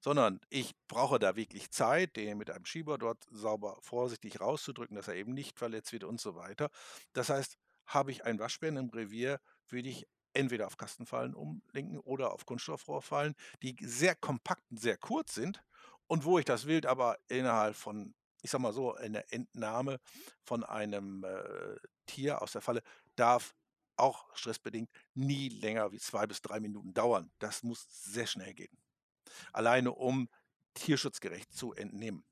[0.00, 5.08] sondern ich brauche da wirklich Zeit, den mit einem Schieber dort sauber vorsichtig rauszudrücken, dass
[5.08, 6.70] er eben nicht verletzt wird und so weiter.
[7.12, 12.32] Das heißt, habe ich einen Waschbären im Revier, würde ich entweder auf Kastenfallen umlenken oder
[12.32, 15.62] auf Kunststoffrohrfallen, die sehr kompakt und sehr kurz sind
[16.06, 20.00] und wo ich das Wild aber innerhalb von, ich sag mal so, eine Entnahme
[20.42, 22.82] von einem äh, Tier aus der Falle
[23.16, 23.54] darf
[23.96, 27.30] auch stressbedingt nie länger wie zwei bis drei Minuten dauern.
[27.38, 28.76] Das muss sehr schnell gehen.
[29.52, 30.28] Alleine um
[30.74, 32.24] tierschutzgerecht zu entnehmen.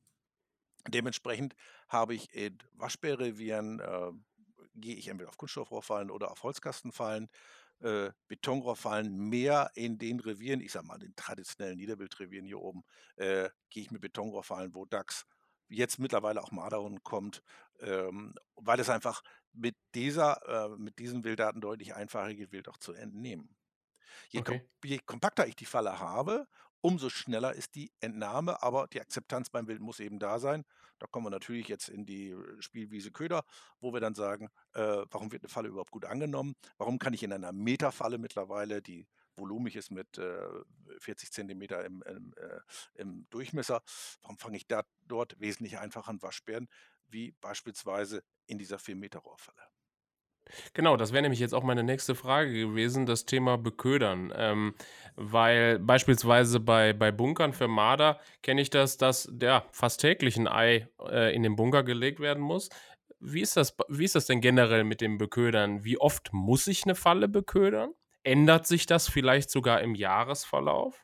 [0.88, 1.54] Dementsprechend
[1.88, 4.12] habe ich in Waschbärrevieren, äh,
[4.74, 7.28] gehe ich entweder auf Kunststoffrohrfallen oder auf Holzkastenfallen,
[7.80, 12.82] äh, Betonrohrfallen mehr in den Revieren, ich sag mal, den traditionellen Niederwildrevieren hier oben,
[13.16, 15.24] äh, gehe ich mit Betonrohrfallen, wo Dachs,
[15.68, 17.42] jetzt mittlerweile auch Marderhund kommt,
[17.80, 22.78] ähm, weil es einfach mit dieser, äh, mit diesen Wilddaten deutlich einfacher geht, Wild auch
[22.78, 23.56] zu entnehmen.
[24.30, 24.68] Je, kom Okay.
[24.84, 26.46] je kompakter ich die Falle habe,
[26.80, 30.64] umso schneller ist die Entnahme, aber die Akzeptanz beim Wild muss eben da sein.
[30.98, 33.44] Da kommen wir natürlich jetzt in die äh, Spielwiese Köder,
[33.80, 36.54] wo wir dann sagen, äh, warum wird eine Falle überhaupt gut angenommen?
[36.76, 40.48] Warum kann ich in einer Meterfalle mittlerweile, die volumig ist mit äh,
[40.98, 42.60] 40 Zentimeter im, im, äh,
[42.94, 43.82] im Durchmesser,
[44.22, 46.68] warum fange ich da dort wesentlich einfacher an Waschbären,
[47.06, 49.62] wie beispielsweise in dieser 4 Meter Rohrfalle?
[50.74, 54.32] Genau, das wäre nämlich jetzt auch meine nächste Frage gewesen, das Thema Beködern.
[54.36, 54.74] Ähm,
[55.16, 60.48] weil beispielsweise bei, bei Bunkern für Marder kenne ich das, dass ja, fast täglich ein
[60.48, 62.68] Ei äh, in den Bunker gelegt werden muss.
[63.20, 65.84] Wie ist das, wie ist das denn generell mit dem Beködern?
[65.84, 67.94] Wie oft muss ich eine Falle beködern?
[68.28, 71.02] Ändert sich das vielleicht sogar im Jahresverlauf?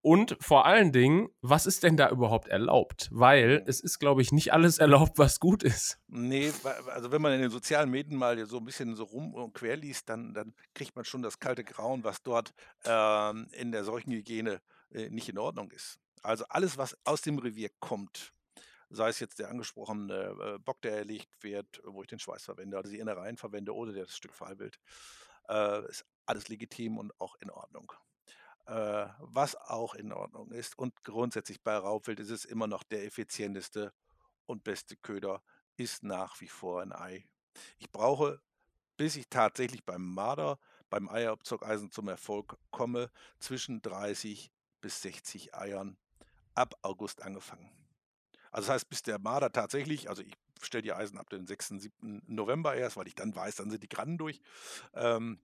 [0.00, 3.10] Und vor allen Dingen, was ist denn da überhaupt erlaubt?
[3.12, 5.98] Weil es ist, glaube ich, nicht alles erlaubt, was gut ist.
[6.08, 9.34] Ne, wa also, wenn man in den sozialen Medien mal so ein bisschen so rum
[9.34, 12.54] und quer liest, dann dann kriegt man schon das kalte Grauen, was dort,
[12.86, 15.98] ähm, in der Seuchenhygiene, äh, nicht in Ordnung ist.
[16.22, 18.32] Also, alles, was aus dem Revier kommt,
[18.88, 22.78] sei es jetzt der angesprochene, äh, Bock, der erlegt wird, wo ich den Schweiß verwende,
[22.78, 24.78] also die Innereien verwende oder das Stück Fallwild,
[25.48, 27.92] äh, ist alles legitim und auch in Ordnung.
[28.66, 33.04] Äh, was auch in Ordnung ist und grundsätzlich bei Raubwild ist es immer noch der
[33.04, 33.92] effizienteste
[34.46, 35.42] und beste Köder
[35.76, 37.26] ist nach wie vor ein Ei.
[37.78, 38.40] Ich brauche,
[38.96, 40.58] bis ich tatsächlich beim Marder,
[40.90, 45.96] beim Eierabzockeisen zum Erfolg komme, zwischen 30 bis 60 Eiern
[46.54, 47.70] ab August angefangen.
[48.50, 51.68] Also das heißt, bis der Marder tatsächlich, also ich stelle die Eisen ab dem 6.,
[51.78, 52.22] 7.
[52.26, 54.40] November erst, weil ich dann weiß, dann sind die Grannen durch.
[54.94, 55.40] Ähm,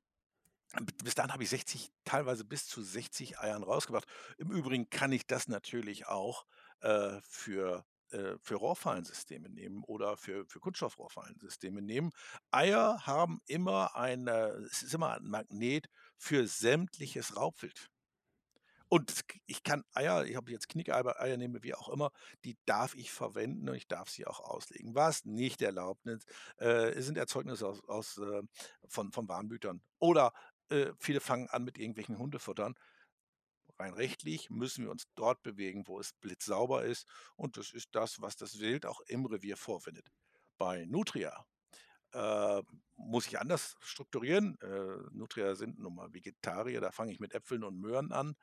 [1.02, 4.06] bis dahin habe ich 60, teilweise bis zu 60 Eiern rausgebracht.
[4.36, 6.44] Im Übrigen kann ich das natürlich auch
[6.80, 12.12] äh, für, äh, für Rohrfallensysteme nehmen oder für, für Kunststoffrohrfallensysteme nehmen.
[12.50, 17.90] Eier haben immer ein, äh, es ist immer ein Magnet für sämtliches Raubwild.
[18.88, 22.10] Und ich kann Eier ich ich jetzt Knickeier Eier nehme, wie auch immer,
[22.44, 24.94] die darf ich verwenden und ich darf sie auch auslegen.
[24.94, 28.42] Was nicht erlaubt ist, äh, sind Erzeugnisse aus aus, äh
[28.88, 29.82] von von Warmblütern.
[29.98, 30.32] Oder,
[30.70, 32.74] äh, viele fangen an mit irgendwelchen Hundefuttern.
[33.78, 38.20] Rein rechtlich müssen wir uns dort bewegen, wo es blitzsauber ist und das ist das,
[38.20, 40.08] was das Wild auch im Revier vorfindet.
[40.58, 41.44] Bei Nutria,
[42.12, 42.62] äh,
[42.96, 44.58] muss ich anders strukturieren.
[44.60, 48.34] Äh, Nutria sind nun mal Vegetarier, da fange ich mit Äpfeln und Möhren an.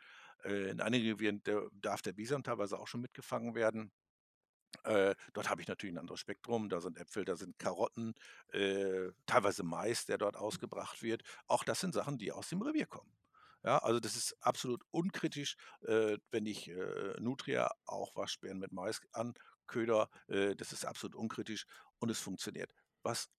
[0.44, 1.42] Äh, in einigen Revieren
[1.74, 3.92] darf der Bisam teilweise auch schon mitgefangen werden.
[4.84, 6.70] Äh, dort habe ich natürlich ein anderes Spektrum.
[6.70, 8.14] Da sind Äpfel, da sind Karotten,
[8.52, 11.24] äh, teilweise Mais, der dort ausgebracht wird.
[11.48, 13.16] Auch das sind Sachen, die aus dem Revier kommen.
[13.64, 19.02] Ja, also das ist absolut unkritisch, äh, wenn ich, äh, Nutria, auch Waschbären mit Mais
[19.12, 20.10] anköder.
[20.28, 21.66] Äh, das ist absolut unkritisch
[22.00, 22.72] und es funktioniert.
[23.02, 23.30] Was,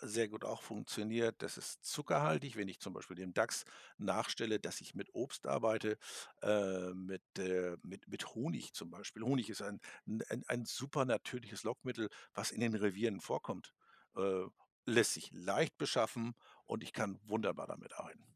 [0.00, 3.64] sehr gut auch funktioniert, das ist zuckerhaltig, wenn ich zum Beispiel dem Dachs
[3.98, 5.98] nachstelle, dass ich mit Obst arbeite,
[6.42, 9.22] äh, mit, äh, mit mit Honig zum Beispiel.
[9.22, 13.72] Honig ist ein ein ein super natürliches Lockmittel, was in den Revieren vorkommt.
[14.16, 14.44] Äh,
[14.86, 16.34] lässt sich leicht beschaffen
[16.66, 18.33] und ich kann wunderbar damit arbeiten.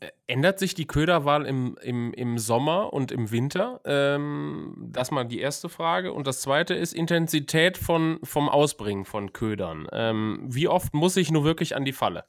[0.00, 3.80] Ä ändert sich die Köderwahl im im im Sommer und im Winter?
[3.84, 6.12] Ähm, das mal die erste Frage.
[6.12, 9.88] Und das Zweite ist Intensität von vom Ausbringen von Ködern.
[9.92, 12.24] Ähm, wie oft muss ich nur wirklich an die Falle?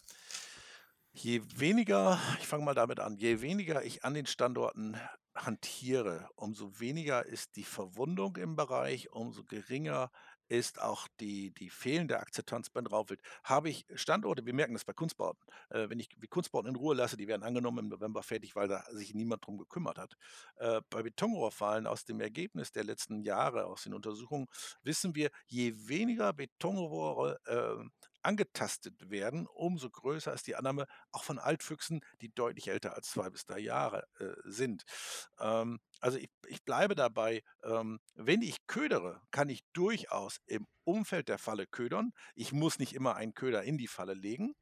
[1.14, 4.98] Je weniger ich fange mal damit an, je weniger ich an den Standorten
[5.36, 10.12] hantiere, umso weniger ist die Verwundung im Bereich, umso geringer
[10.52, 13.22] ist auch die die fehlende Akzeptanz beim Rauchwild.
[13.44, 16.96] Habe ich Standorte wir merken das bei Kunstbauten, äh, wenn ich die Kunstbauten in Ruhe
[16.96, 20.16] lasse, die werden angenommen im November fertig, weil da sich niemand drum gekümmert hat.
[20.58, 24.48] Äh, bei Betonrohrfallen aus dem Ergebnis der letzten Jahre, aus den Untersuchungen,
[24.84, 27.92] wissen wir, je weniger Betonrohre, ähm,
[28.24, 33.30] angetastet werden, umso größer ist die Annahme auch von Altfüchsen, die deutlich älter als zwei
[33.30, 34.84] bis drei Jahre äh, sind.
[35.40, 41.30] Ähm, also ich, ich bleibe dabei, ähm, wenn ich ködere, kann ich durchaus im Umfeld
[41.30, 42.12] der Falle ködern.
[42.36, 44.54] Ich muss nicht immer einen Köder in die Falle legen,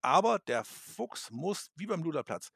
[0.00, 2.50] aber der Fuchs muss, wie beim Luderplatz,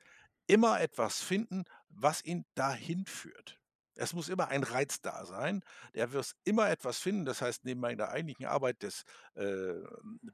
[0.47, 3.62] immer etwas finden, was ihn dahin führt.
[3.95, 5.63] Es muss immer ein Reiz da sein.
[5.95, 7.25] Der wird immer etwas finden.
[7.25, 9.75] Das heißt, neben meiner eigentlichen Arbeit des äh,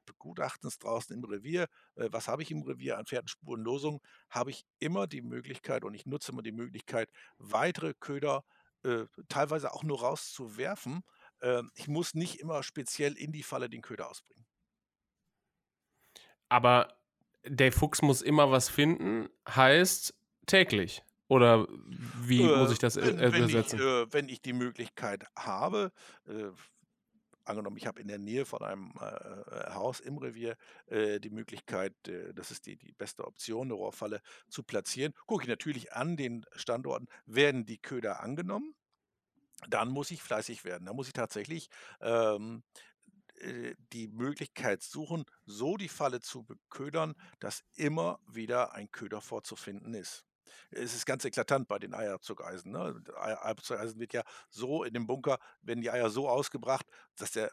[0.06, 4.00] Begutachtens draußen im Revier, äh, was habe ich im Revier an Pferdenspurenlosung,
[4.30, 8.44] habe ich immer die Möglichkeit und ich nutze immer die Möglichkeit, weitere Köder
[8.84, 11.02] äh, teilweise auch nur rauszuwerfen.
[11.40, 14.46] Äh, ich muss nicht immer speziell in die Falle den Köder ausbringen.
[16.48, 16.96] Aber
[17.44, 20.14] der Fuchs muss immer was finden, heißt
[20.46, 21.02] täglich.
[21.28, 21.66] Oder
[22.22, 23.78] wie äh, muss ich das wenn, äh, übersetzen?
[23.78, 25.92] Wenn ich, äh, wenn ich, die Möglichkeit habe,
[26.26, 26.50] äh,
[27.44, 30.56] angenommen, ich habe in der Nähe von einem äh, Haus im Revier
[30.86, 31.94] äh, die Möglichkeit,
[32.34, 36.44] das ist die, die beste Option, eine Rohrfalle zu platzieren, gucke ich natürlich an den
[36.56, 38.74] Standorten, werden die Köder angenommen?
[39.68, 40.86] Dann muss ich fleißig werden.
[40.86, 41.68] Da muss ich tatsächlich
[42.00, 42.62] ähm,
[43.92, 50.27] die Möglichkeit suchen, so die Falle zu beködern, dass immer wieder ein Köder vorzufinden ist.
[50.70, 52.72] Es ist ganz eklatant bei den Eierzuckeisen.
[52.72, 53.02] Ne?
[53.16, 56.86] Eierzuckeisen wird ja so in dem Bunker, werden die Eier so ausgebracht,
[57.16, 57.50] dass der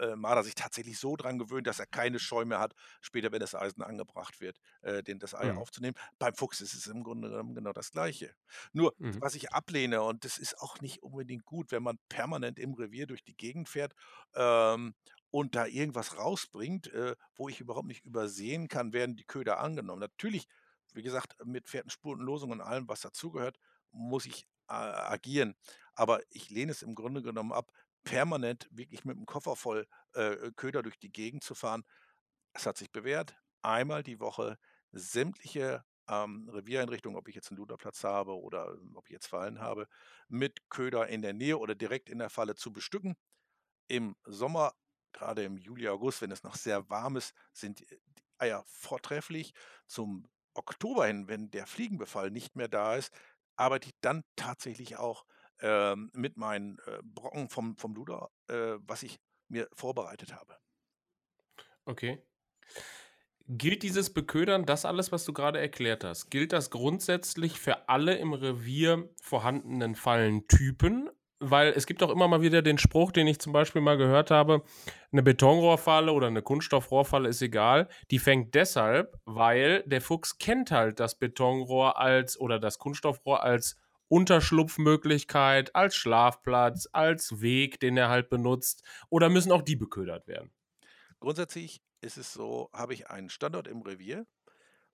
[0.00, 3.40] äh, Marder sich tatsächlich so dran gewöhnt, dass er keine Scheu mehr hat, später, wenn
[3.40, 5.58] das Eisen angebracht wird, äh, den, das Ei mhm.
[5.58, 5.96] aufzunehmen.
[6.18, 8.34] Beim Fuchs ist es im Grunde genommen genau das Gleiche.
[8.72, 9.20] Nur, mhm.
[9.20, 13.06] was ich ablehne, und das ist auch nicht unbedingt gut, wenn man permanent im Revier
[13.06, 13.94] durch die Gegend fährt
[14.34, 14.94] ähm,
[15.30, 20.00] und da irgendwas rausbringt, äh, wo ich überhaupt nicht übersehen kann, werden die Köder angenommen.
[20.00, 20.46] Natürlich
[20.94, 23.58] wie gesagt, mit Fährtenspurenlosung und allem, was dazugehört,
[23.90, 25.54] muss ich äh, agieren.
[25.94, 27.70] Aber ich lehne es im Grunde genommen ab,
[28.04, 31.84] permanent wirklich mit dem Koffer voll äh, Köder durch die Gegend zu fahren.
[32.52, 33.36] Es hat sich bewährt.
[33.62, 34.58] Einmal die Woche
[34.92, 39.60] sämtliche ähm, Reviereinrichtungen, ob ich jetzt einen Luderplatz habe oder ähm, ob ich jetzt Fallen
[39.60, 39.88] habe,
[40.28, 43.16] mit Köder in der Nähe oder direkt in der Falle zu bestücken.
[43.88, 44.74] Im Sommer,
[45.12, 47.86] gerade im Juli, August, wenn es noch sehr warm ist, sind die
[48.38, 49.54] Eier vortrefflich.
[49.86, 53.12] Zum Oktober hin, wenn der Fliegenbefall nicht mehr da ist,
[53.56, 55.24] arbeite ich dann tatsächlich auch
[55.60, 60.56] ähm, mit meinen äh, Brocken vom, vom Luder, äh, was ich mir vorbereitet habe.
[61.84, 62.22] Okay.
[63.46, 68.16] Gilt dieses Beködern, das alles, was du gerade erklärt hast, gilt das grundsätzlich für alle
[68.16, 71.10] im Revier vorhandenen Fallentypen
[71.40, 74.30] weil es gibt auch immer mal wieder den Spruch, den ich zum Beispiel mal gehört
[74.30, 74.62] habe,
[75.12, 81.00] eine Betonrohrfalle oder eine Kunststoffrohrfalle ist egal, die fängt deshalb, weil der Fuchs kennt halt
[81.00, 83.76] das Betonrohr als oder das Kunststoffrohr als
[84.08, 90.52] Unterschlupfmöglichkeit, als Schlafplatz, als Weg, den er halt benutzt oder müssen auch die beködert werden?
[91.20, 94.26] Grundsätzlich ist es so, habe ich einen Standort im Revier,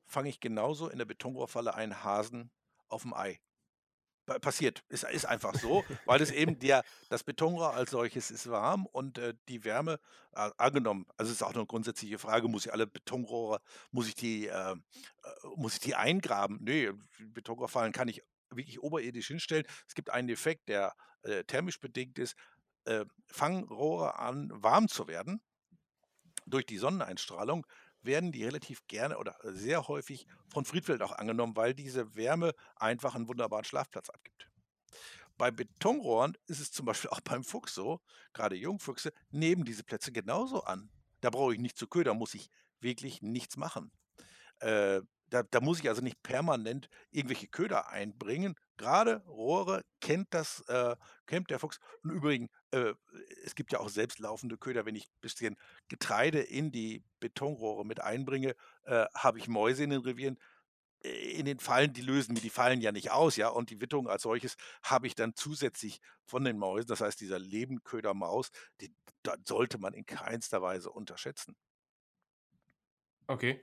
[0.07, 2.51] fange ich genauso in der Betonrohrfalle einen Hasen
[2.88, 3.41] auf dem Ei
[4.38, 4.82] passiert.
[4.88, 9.18] Ist, ist einfach so, weil es eben der, das Betonrohr als solches ist warm und
[9.18, 9.98] äh, die Wärme
[10.32, 11.06] äh, angenommen.
[11.16, 13.60] Also es ist auch eine grundsätzliche Frage, muss ich alle Betonrohre,
[13.90, 14.76] muss ich die, äh, äh
[15.56, 16.58] muss ich die eingraben?
[16.62, 19.66] Nee, Betonrohrfallen kann ich wirklich oberirdisch hinstellen.
[19.86, 22.34] Es gibt einen Effekt, der äh, thermisch bedingt ist.
[22.84, 25.40] Äh, fangen Rohre an, warm zu werden
[26.46, 27.66] durch die Sonneneinstrahlung
[28.03, 33.14] werden die relativ gerne oder sehr häufig von Friedfeld auch angenommen, weil diese Wärme einfach
[33.14, 34.48] einen wunderbaren Schlafplatz abgibt.
[35.36, 38.01] Bei Betonrohren ist es zum Beispiel auch beim Fuchs so,
[38.32, 40.90] gerade Jungfüchse nehmen diese Plätze genauso an.
[41.20, 43.90] Da brauche ich nicht zu ködern, muss ich wirklich nichts machen.
[44.59, 48.55] Äh, da, da, muss ich also nicht permanent irgendwelche Köder einbringen.
[48.80, 51.80] Gerade Rohre kennt das, äh, kennt der Fuchs.
[52.02, 52.94] Und übrigens, äh,
[53.44, 54.86] es gibt ja auch selbstlaufende Köder.
[54.86, 55.56] Wenn ich ein bisschen
[55.88, 58.54] Getreide in die Betonrohre mit einbringe,
[58.84, 60.38] äh, habe ich Mäuse in den Revieren.
[61.04, 63.48] Äh, in den Fallen, die lösen mir die Fallen ja nicht aus, ja.
[63.48, 66.88] Und die Witterung als solches habe ich dann zusätzlich von den Mäusen.
[66.88, 68.50] Das heißt, dieser Lebenködermaus,
[68.80, 68.94] die
[69.46, 71.54] sollte man in keinster Weise unterschätzen.
[73.28, 73.60] Okay.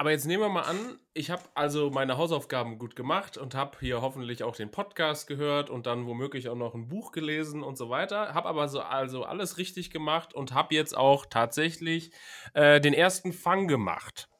[0.00, 3.78] Aber jetzt nehmen wir mal an, ich habe also meine Hausaufgaben gut gemacht und habe
[3.80, 7.76] hier hoffentlich auch den Podcast gehört und dann womöglich auch noch ein Buch gelesen und
[7.76, 8.32] so weiter.
[8.32, 12.12] Habe aber so also alles richtig gemacht und habe jetzt auch tatsächlich
[12.54, 14.30] äh, den ersten Fang gemacht.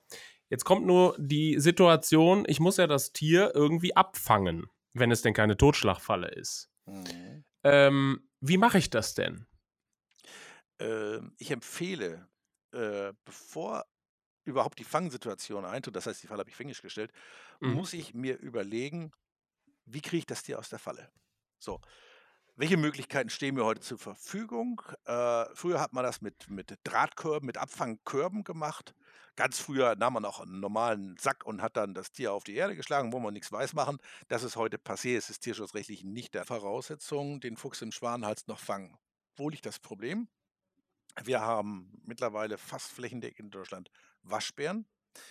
[0.49, 5.35] Jetzt kommt nur die Situation, ich muss ja das Tier irgendwie abfangen, wenn es denn
[5.35, 6.71] keine Totschlagfalle ist.
[6.87, 7.45] Mhm.
[7.65, 9.45] Ähm, wie mache ich das denn?
[10.79, 12.29] Ähm, ich empfehle,
[12.73, 13.87] äh, bevor
[14.49, 17.13] überhaupt die Fangsituation eintut, das heißt, die Falle habe ich fängisch gestellt,
[17.61, 17.73] mhm.
[17.73, 19.13] muss ich mir überlegen,
[19.85, 21.11] wie kriege ich das Tier aus der Falle?
[21.59, 21.81] So.
[22.57, 24.83] welche Möglichkeiten stehen mir heute zur Verfügung?
[25.05, 28.95] Äh, früher hat man das mit, mit Drahtkörben, mit Abfangkörben gemacht.
[29.37, 32.57] Ganz früher nahm man auch einen normalen Sack und hat dann das Tier auf die
[32.57, 33.99] Erde geschlagen, wo man nichts weiß machen.
[34.27, 38.59] Das ist heute passé, es ist tierschutzrechtlich nicht der Voraussetzung, den Fuchs im Schwanenhals noch
[38.59, 38.99] fangen.
[39.37, 40.29] Wo liegt das Problem?
[41.23, 43.91] Wir haben mittlerweile fast flächendeckend in Deutschland
[44.31, 44.87] Waschbären.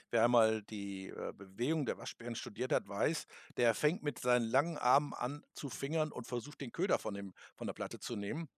[0.10, 3.26] Wer einmal die äh, Bewegung der Waschbären studiert hat, weiß,
[3.56, 7.34] der fängt mit seinen langen Armen an zu fingern und versucht den Köder von, dem,
[7.56, 8.50] von der Platte zu nehmen.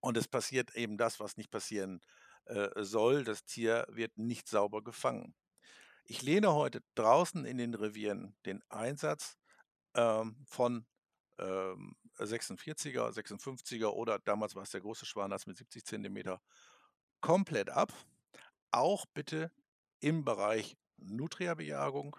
[0.00, 2.00] Und es passiert eben das, was nicht passieren
[2.46, 3.24] äh, soll.
[3.24, 5.34] Das Tier wird nicht sauber gefangen.
[6.04, 9.38] Ich lehne heute draußen in den Revieren den Einsatz
[9.94, 10.84] ähm, von
[11.38, 16.42] ähm, 46er, 56er oder damals war es der große Schwanatz mit 70 Zentimeter
[17.20, 17.92] komplett ab.
[18.72, 19.52] Auch bitte
[20.00, 22.16] im Bereich Nutria-Bejagung.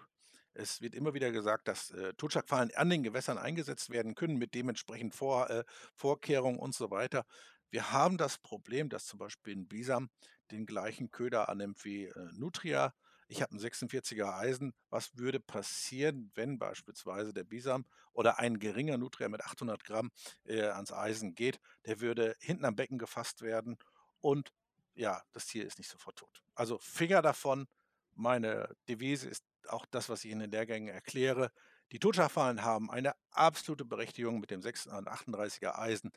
[0.52, 4.54] Es wird immer wieder gesagt, dass äh, Totschlagfallen an den Gewässern eingesetzt werden können mit
[4.54, 7.26] dementsprechend Vor, äh, Vorkehrungen und so weiter.
[7.70, 10.10] Wir haben das Problem, dass zum Beispiel ein Bisam
[10.52, 12.94] den gleichen Köder annimmt wie äh, Nutria.
[13.26, 14.74] Ich habe einen 46er Eisen.
[14.90, 20.12] Was würde passieren, wenn beispielsweise der Bisam oder ein geringer Nutria mit 800 Gramm
[20.44, 21.58] äh, ans Eisen geht?
[21.84, 23.76] Der würde hinten am Becken gefasst werden
[24.20, 24.52] und
[24.94, 26.42] ja, das Tier ist nicht sofort tot.
[26.54, 27.66] Also Finger davon.
[28.14, 31.50] Meine Devise ist auch das, was ich in den Lehrgängen erkläre.
[31.92, 36.12] Die Totschlagfallen haben eine absolute Berechtigung mit dem 6 und 38er Eisen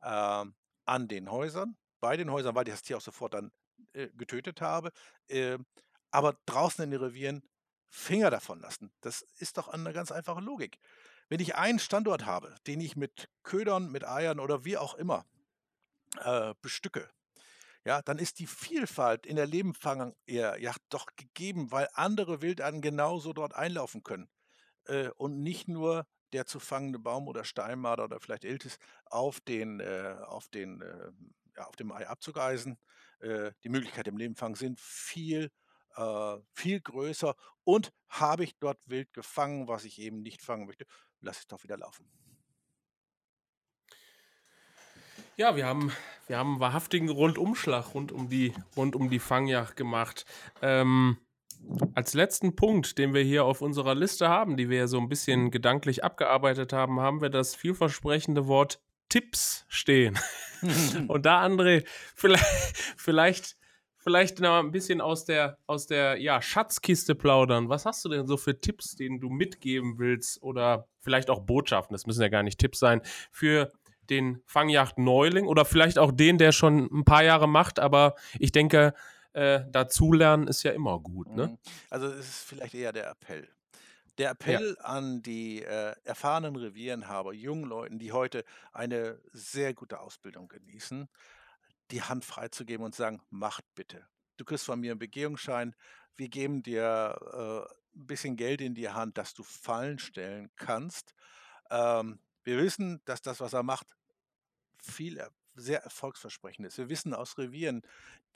[0.00, 0.44] äh,
[0.84, 3.50] an den Häusern, bei den Häusern, weil ich das Tier auch sofort dann
[3.92, 4.92] äh, getötet habe.
[5.28, 5.58] Äh,
[6.10, 7.42] aber draußen in den Revieren
[7.90, 8.92] Finger davon lassen.
[9.00, 10.78] Das ist doch eine ganz einfache Logik.
[11.28, 15.26] Wenn ich einen Standort habe, den ich mit Ködern, mit Eiern oder wie auch immer
[16.22, 17.08] äh, bestücke,
[17.88, 23.54] ja, dann ist die Vielfalt in der Lebenfangjagd doch gegeben, weil andere Wildarten genauso dort
[23.54, 24.28] einlaufen können.
[24.84, 28.76] Äh, und nicht nur der zu fangende Baum oder Steinmarder oder vielleicht Iltis
[29.06, 31.12] auf den, äh, auf den, äh,
[31.56, 32.76] ja, auf dem Ei abzugeisen.
[33.20, 35.50] Äh, die Möglichkeit im Lebenfang sind viel,
[35.96, 37.34] äh, viel größer.
[37.64, 40.84] Und habe ich dort wild gefangen, was ich eben nicht fangen möchte,
[41.20, 42.06] lasse ich es doch wieder laufen.
[45.38, 45.92] Ja, wir haben,
[46.26, 50.24] wir haben einen wahrhaftigen Rundumschlag rund um die, rund um die Fangjagd gemacht.
[50.62, 51.16] Ähm,
[51.94, 55.08] als letzten Punkt, den wir hier auf unserer Liste haben, die wir ja so ein
[55.08, 60.18] bisschen gedanklich abgearbeitet haben, haben wir das vielversprechende Wort Tipps stehen.
[61.06, 61.86] Und da, André,
[62.16, 63.56] vielleicht, vielleicht,
[63.96, 67.68] vielleicht noch ein bisschen aus der, aus der ja, Schatzkiste plaudern.
[67.68, 70.42] Was hast du denn so für Tipps, denen du mitgeben willst?
[70.42, 73.72] Oder vielleicht auch Botschaften, das müssen ja gar nicht Tipps sein, für
[74.10, 78.94] den Fangjacht-Neuling oder vielleicht auch den, der schon ein paar Jahre macht, aber ich denke,
[79.32, 81.28] äh, dazulernen ist ja immer gut.
[81.28, 81.48] Ne?
[81.48, 81.58] Mhm.
[81.90, 83.48] Also es ist vielleicht eher der Appell.
[84.18, 84.84] Der Appell ja.
[84.84, 91.08] an die äh, erfahrenen Revierenhaber, jungen Leuten, die heute eine sehr gute Ausbildung genießen,
[91.92, 94.04] die Hand freizugeben und sagen, macht bitte.
[94.36, 95.74] Du kriegst von mir einen Begehungsschein,
[96.16, 101.14] wir geben dir äh, ein bisschen Geld in die Hand, dass du Fallen stellen kannst.
[101.70, 103.86] Ähm, wir wissen, dass das, was er macht,
[104.82, 105.22] viel
[105.54, 106.78] sehr erfolgsversprechend ist.
[106.78, 107.82] Wir wissen aus Revieren,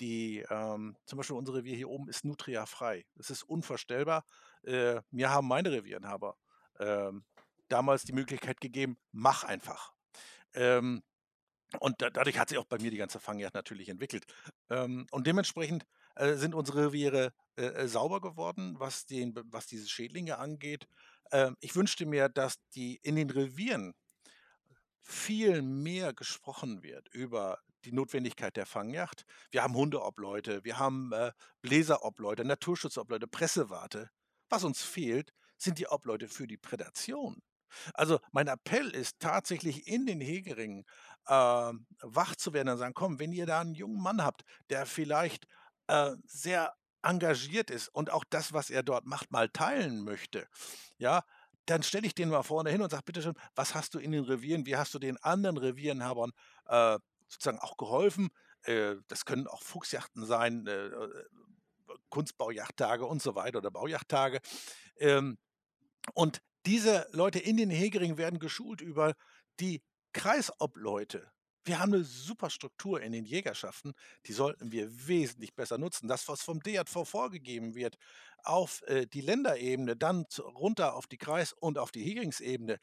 [0.01, 3.05] die, ähm, zum Beispiel unser Revier hier oben ist Nutria-frei.
[3.19, 4.25] Es ist unvorstellbar.
[4.65, 6.37] Äh, mir haben meine Revierenhaber
[6.81, 7.25] ähm,
[7.69, 9.93] damals die Möglichkeit gegeben, mach einfach.
[10.55, 11.03] Ähm,
[11.81, 14.27] und da, dadurch hat sich auch bei mir die ganze Fangjagd natürlich entwickelt.
[14.69, 15.87] Ähm, und dementsprechend
[16.17, 20.87] äh, sind unsere Reviere äh, äh sauber geworden, was, den, was diese Schädlinge angeht.
[21.31, 23.95] Ähm, ich wünschte mir, dass die in den Revieren
[25.03, 29.25] viel mehr gesprochen wird über die Notwendigkeit der Fangjacht.
[29.51, 34.11] Wir haben Hundeobleute, wir haben äh, Bläserobleute, Naturschutzobleute, Pressewarte.
[34.49, 37.43] Was uns fehlt, sind die Obleute für die Prädation.
[37.95, 40.85] Also mein Appell ist tatsächlich in den Hegeringen
[41.27, 41.73] äh,
[42.03, 45.47] wach zu werden und sagen, komm, wenn ihr da einen jungen Mann habt, der vielleicht
[45.87, 50.47] äh, sehr engagiert ist und auch das, was er dort macht, mal teilen möchte,
[50.99, 51.25] ja,
[51.67, 54.13] dann stelle ich den mal vorne hin und sage, bitte schön, was hast du in
[54.13, 56.33] den Revieren, wie hast du den anderen Revierenhabern
[56.67, 56.99] äh,
[57.29, 58.31] sozusagen auch geholfen?
[58.63, 61.25] Äh, das können auch Fuchsjachten sein, äh, äh
[62.09, 64.41] Kunstbaujachttage und so weiter oder Baujachttage.
[64.99, 65.39] Ähm,
[66.15, 69.15] und diese Leute in den Hegeringen werden geschult über
[69.61, 69.83] die
[70.13, 71.31] Kreisobleute,
[71.65, 73.93] wir haben eine super Struktur in den Jägerschaften,
[74.27, 76.09] die sollten wir wesentlich besser nutzen.
[76.09, 77.97] Das, was vom DJV vorgegeben wird,
[78.43, 82.79] auf äh, die Länderebene, dann zu, runter auf die Kreis- und auf die Hegeringsebene,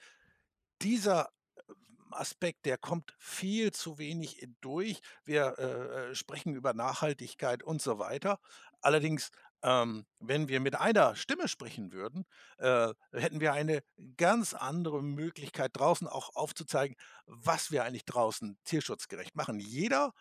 [0.82, 1.30] dieser
[1.68, 1.76] ähm,
[2.12, 5.02] Aspekt, der kommt viel zu wenig durch.
[5.26, 8.40] Wir äh, äh, sprechen über Nachhaltigkeit und so weiter.
[8.82, 9.32] Allerdings
[9.62, 12.26] Ähm, wenn wir mit einer Stimme sprechen würden,
[12.60, 13.82] äh, hätten wir eine
[14.16, 16.96] ganz andere Möglichkeit, draußen auch aufzuzeigen,
[17.26, 19.60] was wir eigentlich draußen tierschutzgerecht machen.
[19.60, 20.14] Jeder,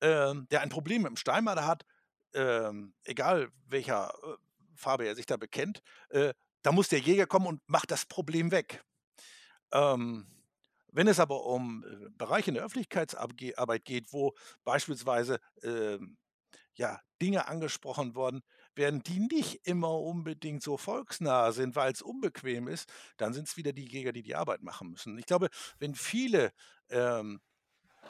[0.00, 1.84] ähm, der ein Problem mit dem Steinmarder hat,
[2.34, 4.36] ähm, egal welcher, äh,
[4.74, 6.32] Farbe er sich da bekennt, äh,
[6.62, 8.82] da muss der Jäger kommen und macht das Problem weg.
[9.72, 10.26] Ähm,
[10.92, 14.34] wenn es aber um, äh, Bereiche in der Öffentlichkeitsabge Arbeit geht, wo
[14.64, 16.18] beispielsweise, ähm,
[16.74, 18.42] ja, Dinge angesprochen worden
[18.80, 23.86] werden, die nicht immer unbedingt so volksnah sind, weil's unbequem ist, dann sind's wieder die
[23.86, 25.16] Jäger, die die Arbeit machen müssen.
[25.18, 26.50] Ich glaube, wenn viele,
[26.88, 27.40] ähm,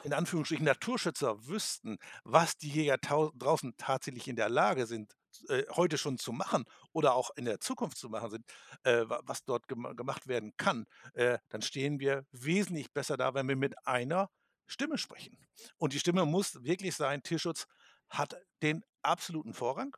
[0.04, 5.14] in Anführungsstrichen Naturschützer wüssten, was die Jäger draußen tatsächlich in der Lage sind,
[5.48, 8.44] äh, heute schon zu machen oder auch in der Zukunft zu machen sind,
[8.84, 13.34] äh, wa was dort gema gemacht werden kann, äh, dann stehen wir wesentlich besser da,
[13.34, 14.30] wenn wir mit einer
[14.66, 15.36] Stimme sprechen.
[15.76, 17.66] Und die Stimme muss wirklich sein, Tierschutz
[18.08, 19.96] hat den absoluten Vorrang.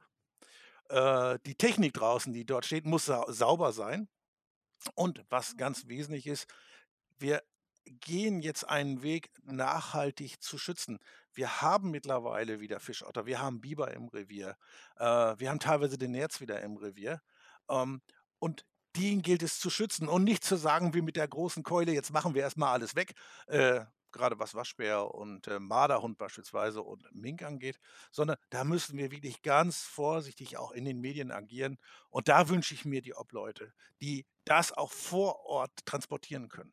[0.93, 4.09] Äh, die Technik draußen, die dort steht, muss sa sauber sein.
[4.95, 6.47] Und was ganz wesentlich ist,
[7.19, 7.43] wir
[7.87, 10.99] gehen jetzt einen Weg, nachhaltig zu schützen.
[11.33, 14.57] Wir haben mittlerweile wieder Fischotter, wir haben Biber im Revier,
[14.99, 15.05] äh,
[15.39, 17.23] wir haben teilweise den Nerz wieder im Revier.
[17.71, 18.03] Ähm,
[18.39, 18.65] und
[18.97, 22.13] den gilt es zu schützen und nicht zu sagen wie mit der großen Keule: „Jetzt
[22.13, 23.15] machen wir erst mal alles weg“,
[23.47, 23.83] äh,
[24.13, 27.79] grade was Waschbär und, äh, Marderhund beispielsweise und Mink angeht,
[28.11, 31.79] sondern da müssen wir wirklich ganz vorsichtig auch in den Medien agieren.
[32.11, 36.73] Und da wünsche ich mir die Obleute, die das auch vor Ort transportieren können.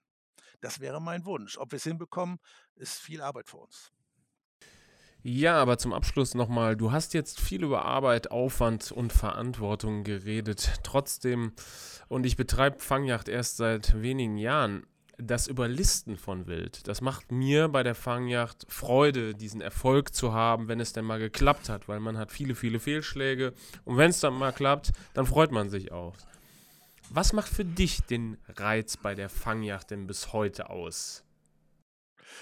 [0.62, 1.58] Das wäre mein Wunsch.
[1.58, 2.40] Ob wir's hinbekommen,
[2.76, 3.92] ist viel Arbeit vor uns.
[5.22, 10.06] Ja, aber zum Abschluss noch mal, du hast jetzt viel über Arbeit, Aufwand und Verantwortung
[10.06, 10.80] geredet.
[10.84, 11.52] Trotzdem
[12.08, 14.88] und ich betreibe Fangjagd erst seit wenigen Jahren,
[15.22, 20.68] das Überlisten von Wild, das macht mir bei der Fangjagd Freude, diesen Erfolg zu haben,
[20.68, 23.54] wenn es denn mal geklappt hat, weil man hat viele, viele Fehlschläge
[23.86, 26.16] und wenn's dann mal klappt, dann freut man sich auch.
[27.10, 31.24] Was macht für dich den Reiz bei der Fangjagd denn bis heute aus?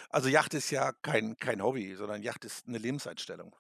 [0.10, 3.56] Also, Jagd ist ja kein kein Hobby, sondern Jagd ist 'ne Lebenseinstellung.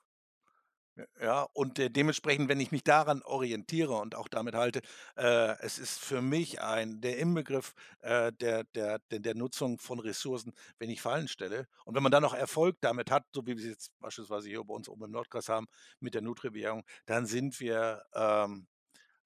[1.22, 4.82] Ja, und, äh, dementsprechend, wenn ich mich daran orientiere und auch damit halte,
[5.16, 10.00] äh, es ist für mich ein der Inbegriff, äh, der der der der Nutzung von
[10.00, 11.68] Ressourcen, wenn ich Fallen stelle.
[11.86, 14.74] Und wenn man dann noch Erfolg damit hat, so wie wir's jetzt beispielsweise hier bei
[14.74, 15.68] uns oben im Nordkreis haben
[16.00, 18.68] mit der Nutria-Bejahung, dann sind wir, ähm,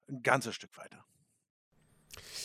[0.08, 1.04] 'n ganzes Stück weiter.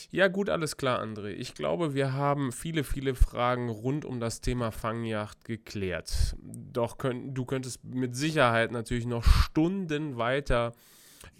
[0.10, 1.30] Ja gut, alles klar, André.
[1.30, 6.36] Ich glaube, wir haben viele, viele Fragen rund um das Thema Fangjagd geklärt.
[6.42, 10.74] Doch könn du könntest mit Sicherheit natürlich noch Stunden weiter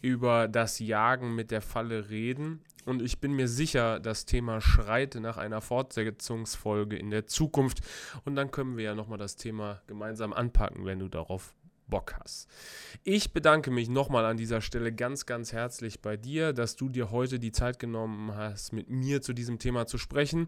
[0.02, 2.62] über das Jagen mit der Falle reden.
[2.86, 7.80] Und ich bin mir sicher, das Thema schreit nach einer Fortsetzungsfolge in der Zukunft.
[8.24, 11.54] Und dann können wir ja noch mal das Thema gemeinsam anpacken, wenn du darauf
[11.88, 12.50] Bock hast.
[13.04, 16.90] Ich bedanke mich noch mal an dieser Stelle ganz, ganz herzlich bei dir, dass du
[16.90, 20.48] dir heute die Zeit genommen hast, mit mir zu diesem Thema zu sprechen.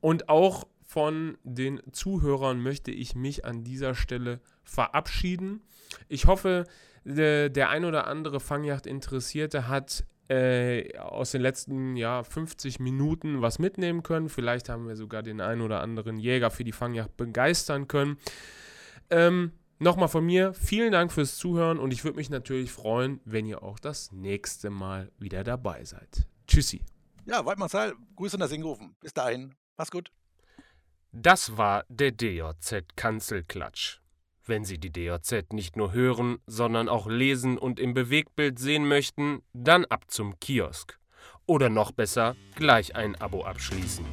[0.00, 5.62] Und auch von den Zuhörern möchte ich mich an dieser Stelle verabschieden.
[6.08, 6.66] Ich hoffe,
[7.04, 13.58] de der ein oder andere Fangjagd-Interessierte hat, äh, aus den letzten, ja, 50 Minuten was
[13.58, 14.28] mitnehmen können.
[14.28, 18.18] Vielleicht haben wir sogar den einen oder anderen Jäger für die Fangjagd begeistern können.
[19.10, 19.52] Ähm,
[19.82, 23.46] noch mal von mir vielen Dank fürs Zuhören und ich würde mich natürlich freuen, wenn
[23.46, 26.26] ihr auch das nächste Mal wieder dabei seid.
[26.46, 26.84] Tschüssi.
[27.26, 28.94] Ja, Weidmannsheil, Grüße nach Singofen.
[29.00, 30.12] Bis dahin, mach's gut.
[31.10, 33.98] Das war der DJZ Kanzelklatsch.
[34.44, 39.42] Wenn Sie die DJZ nicht nur hören, sondern auch lesen und im Bewegtbild sehen möchten,
[39.52, 40.98] dann ab zum Kiosk.
[41.46, 44.04] Oder noch besser, gleich ein Abo abschließen.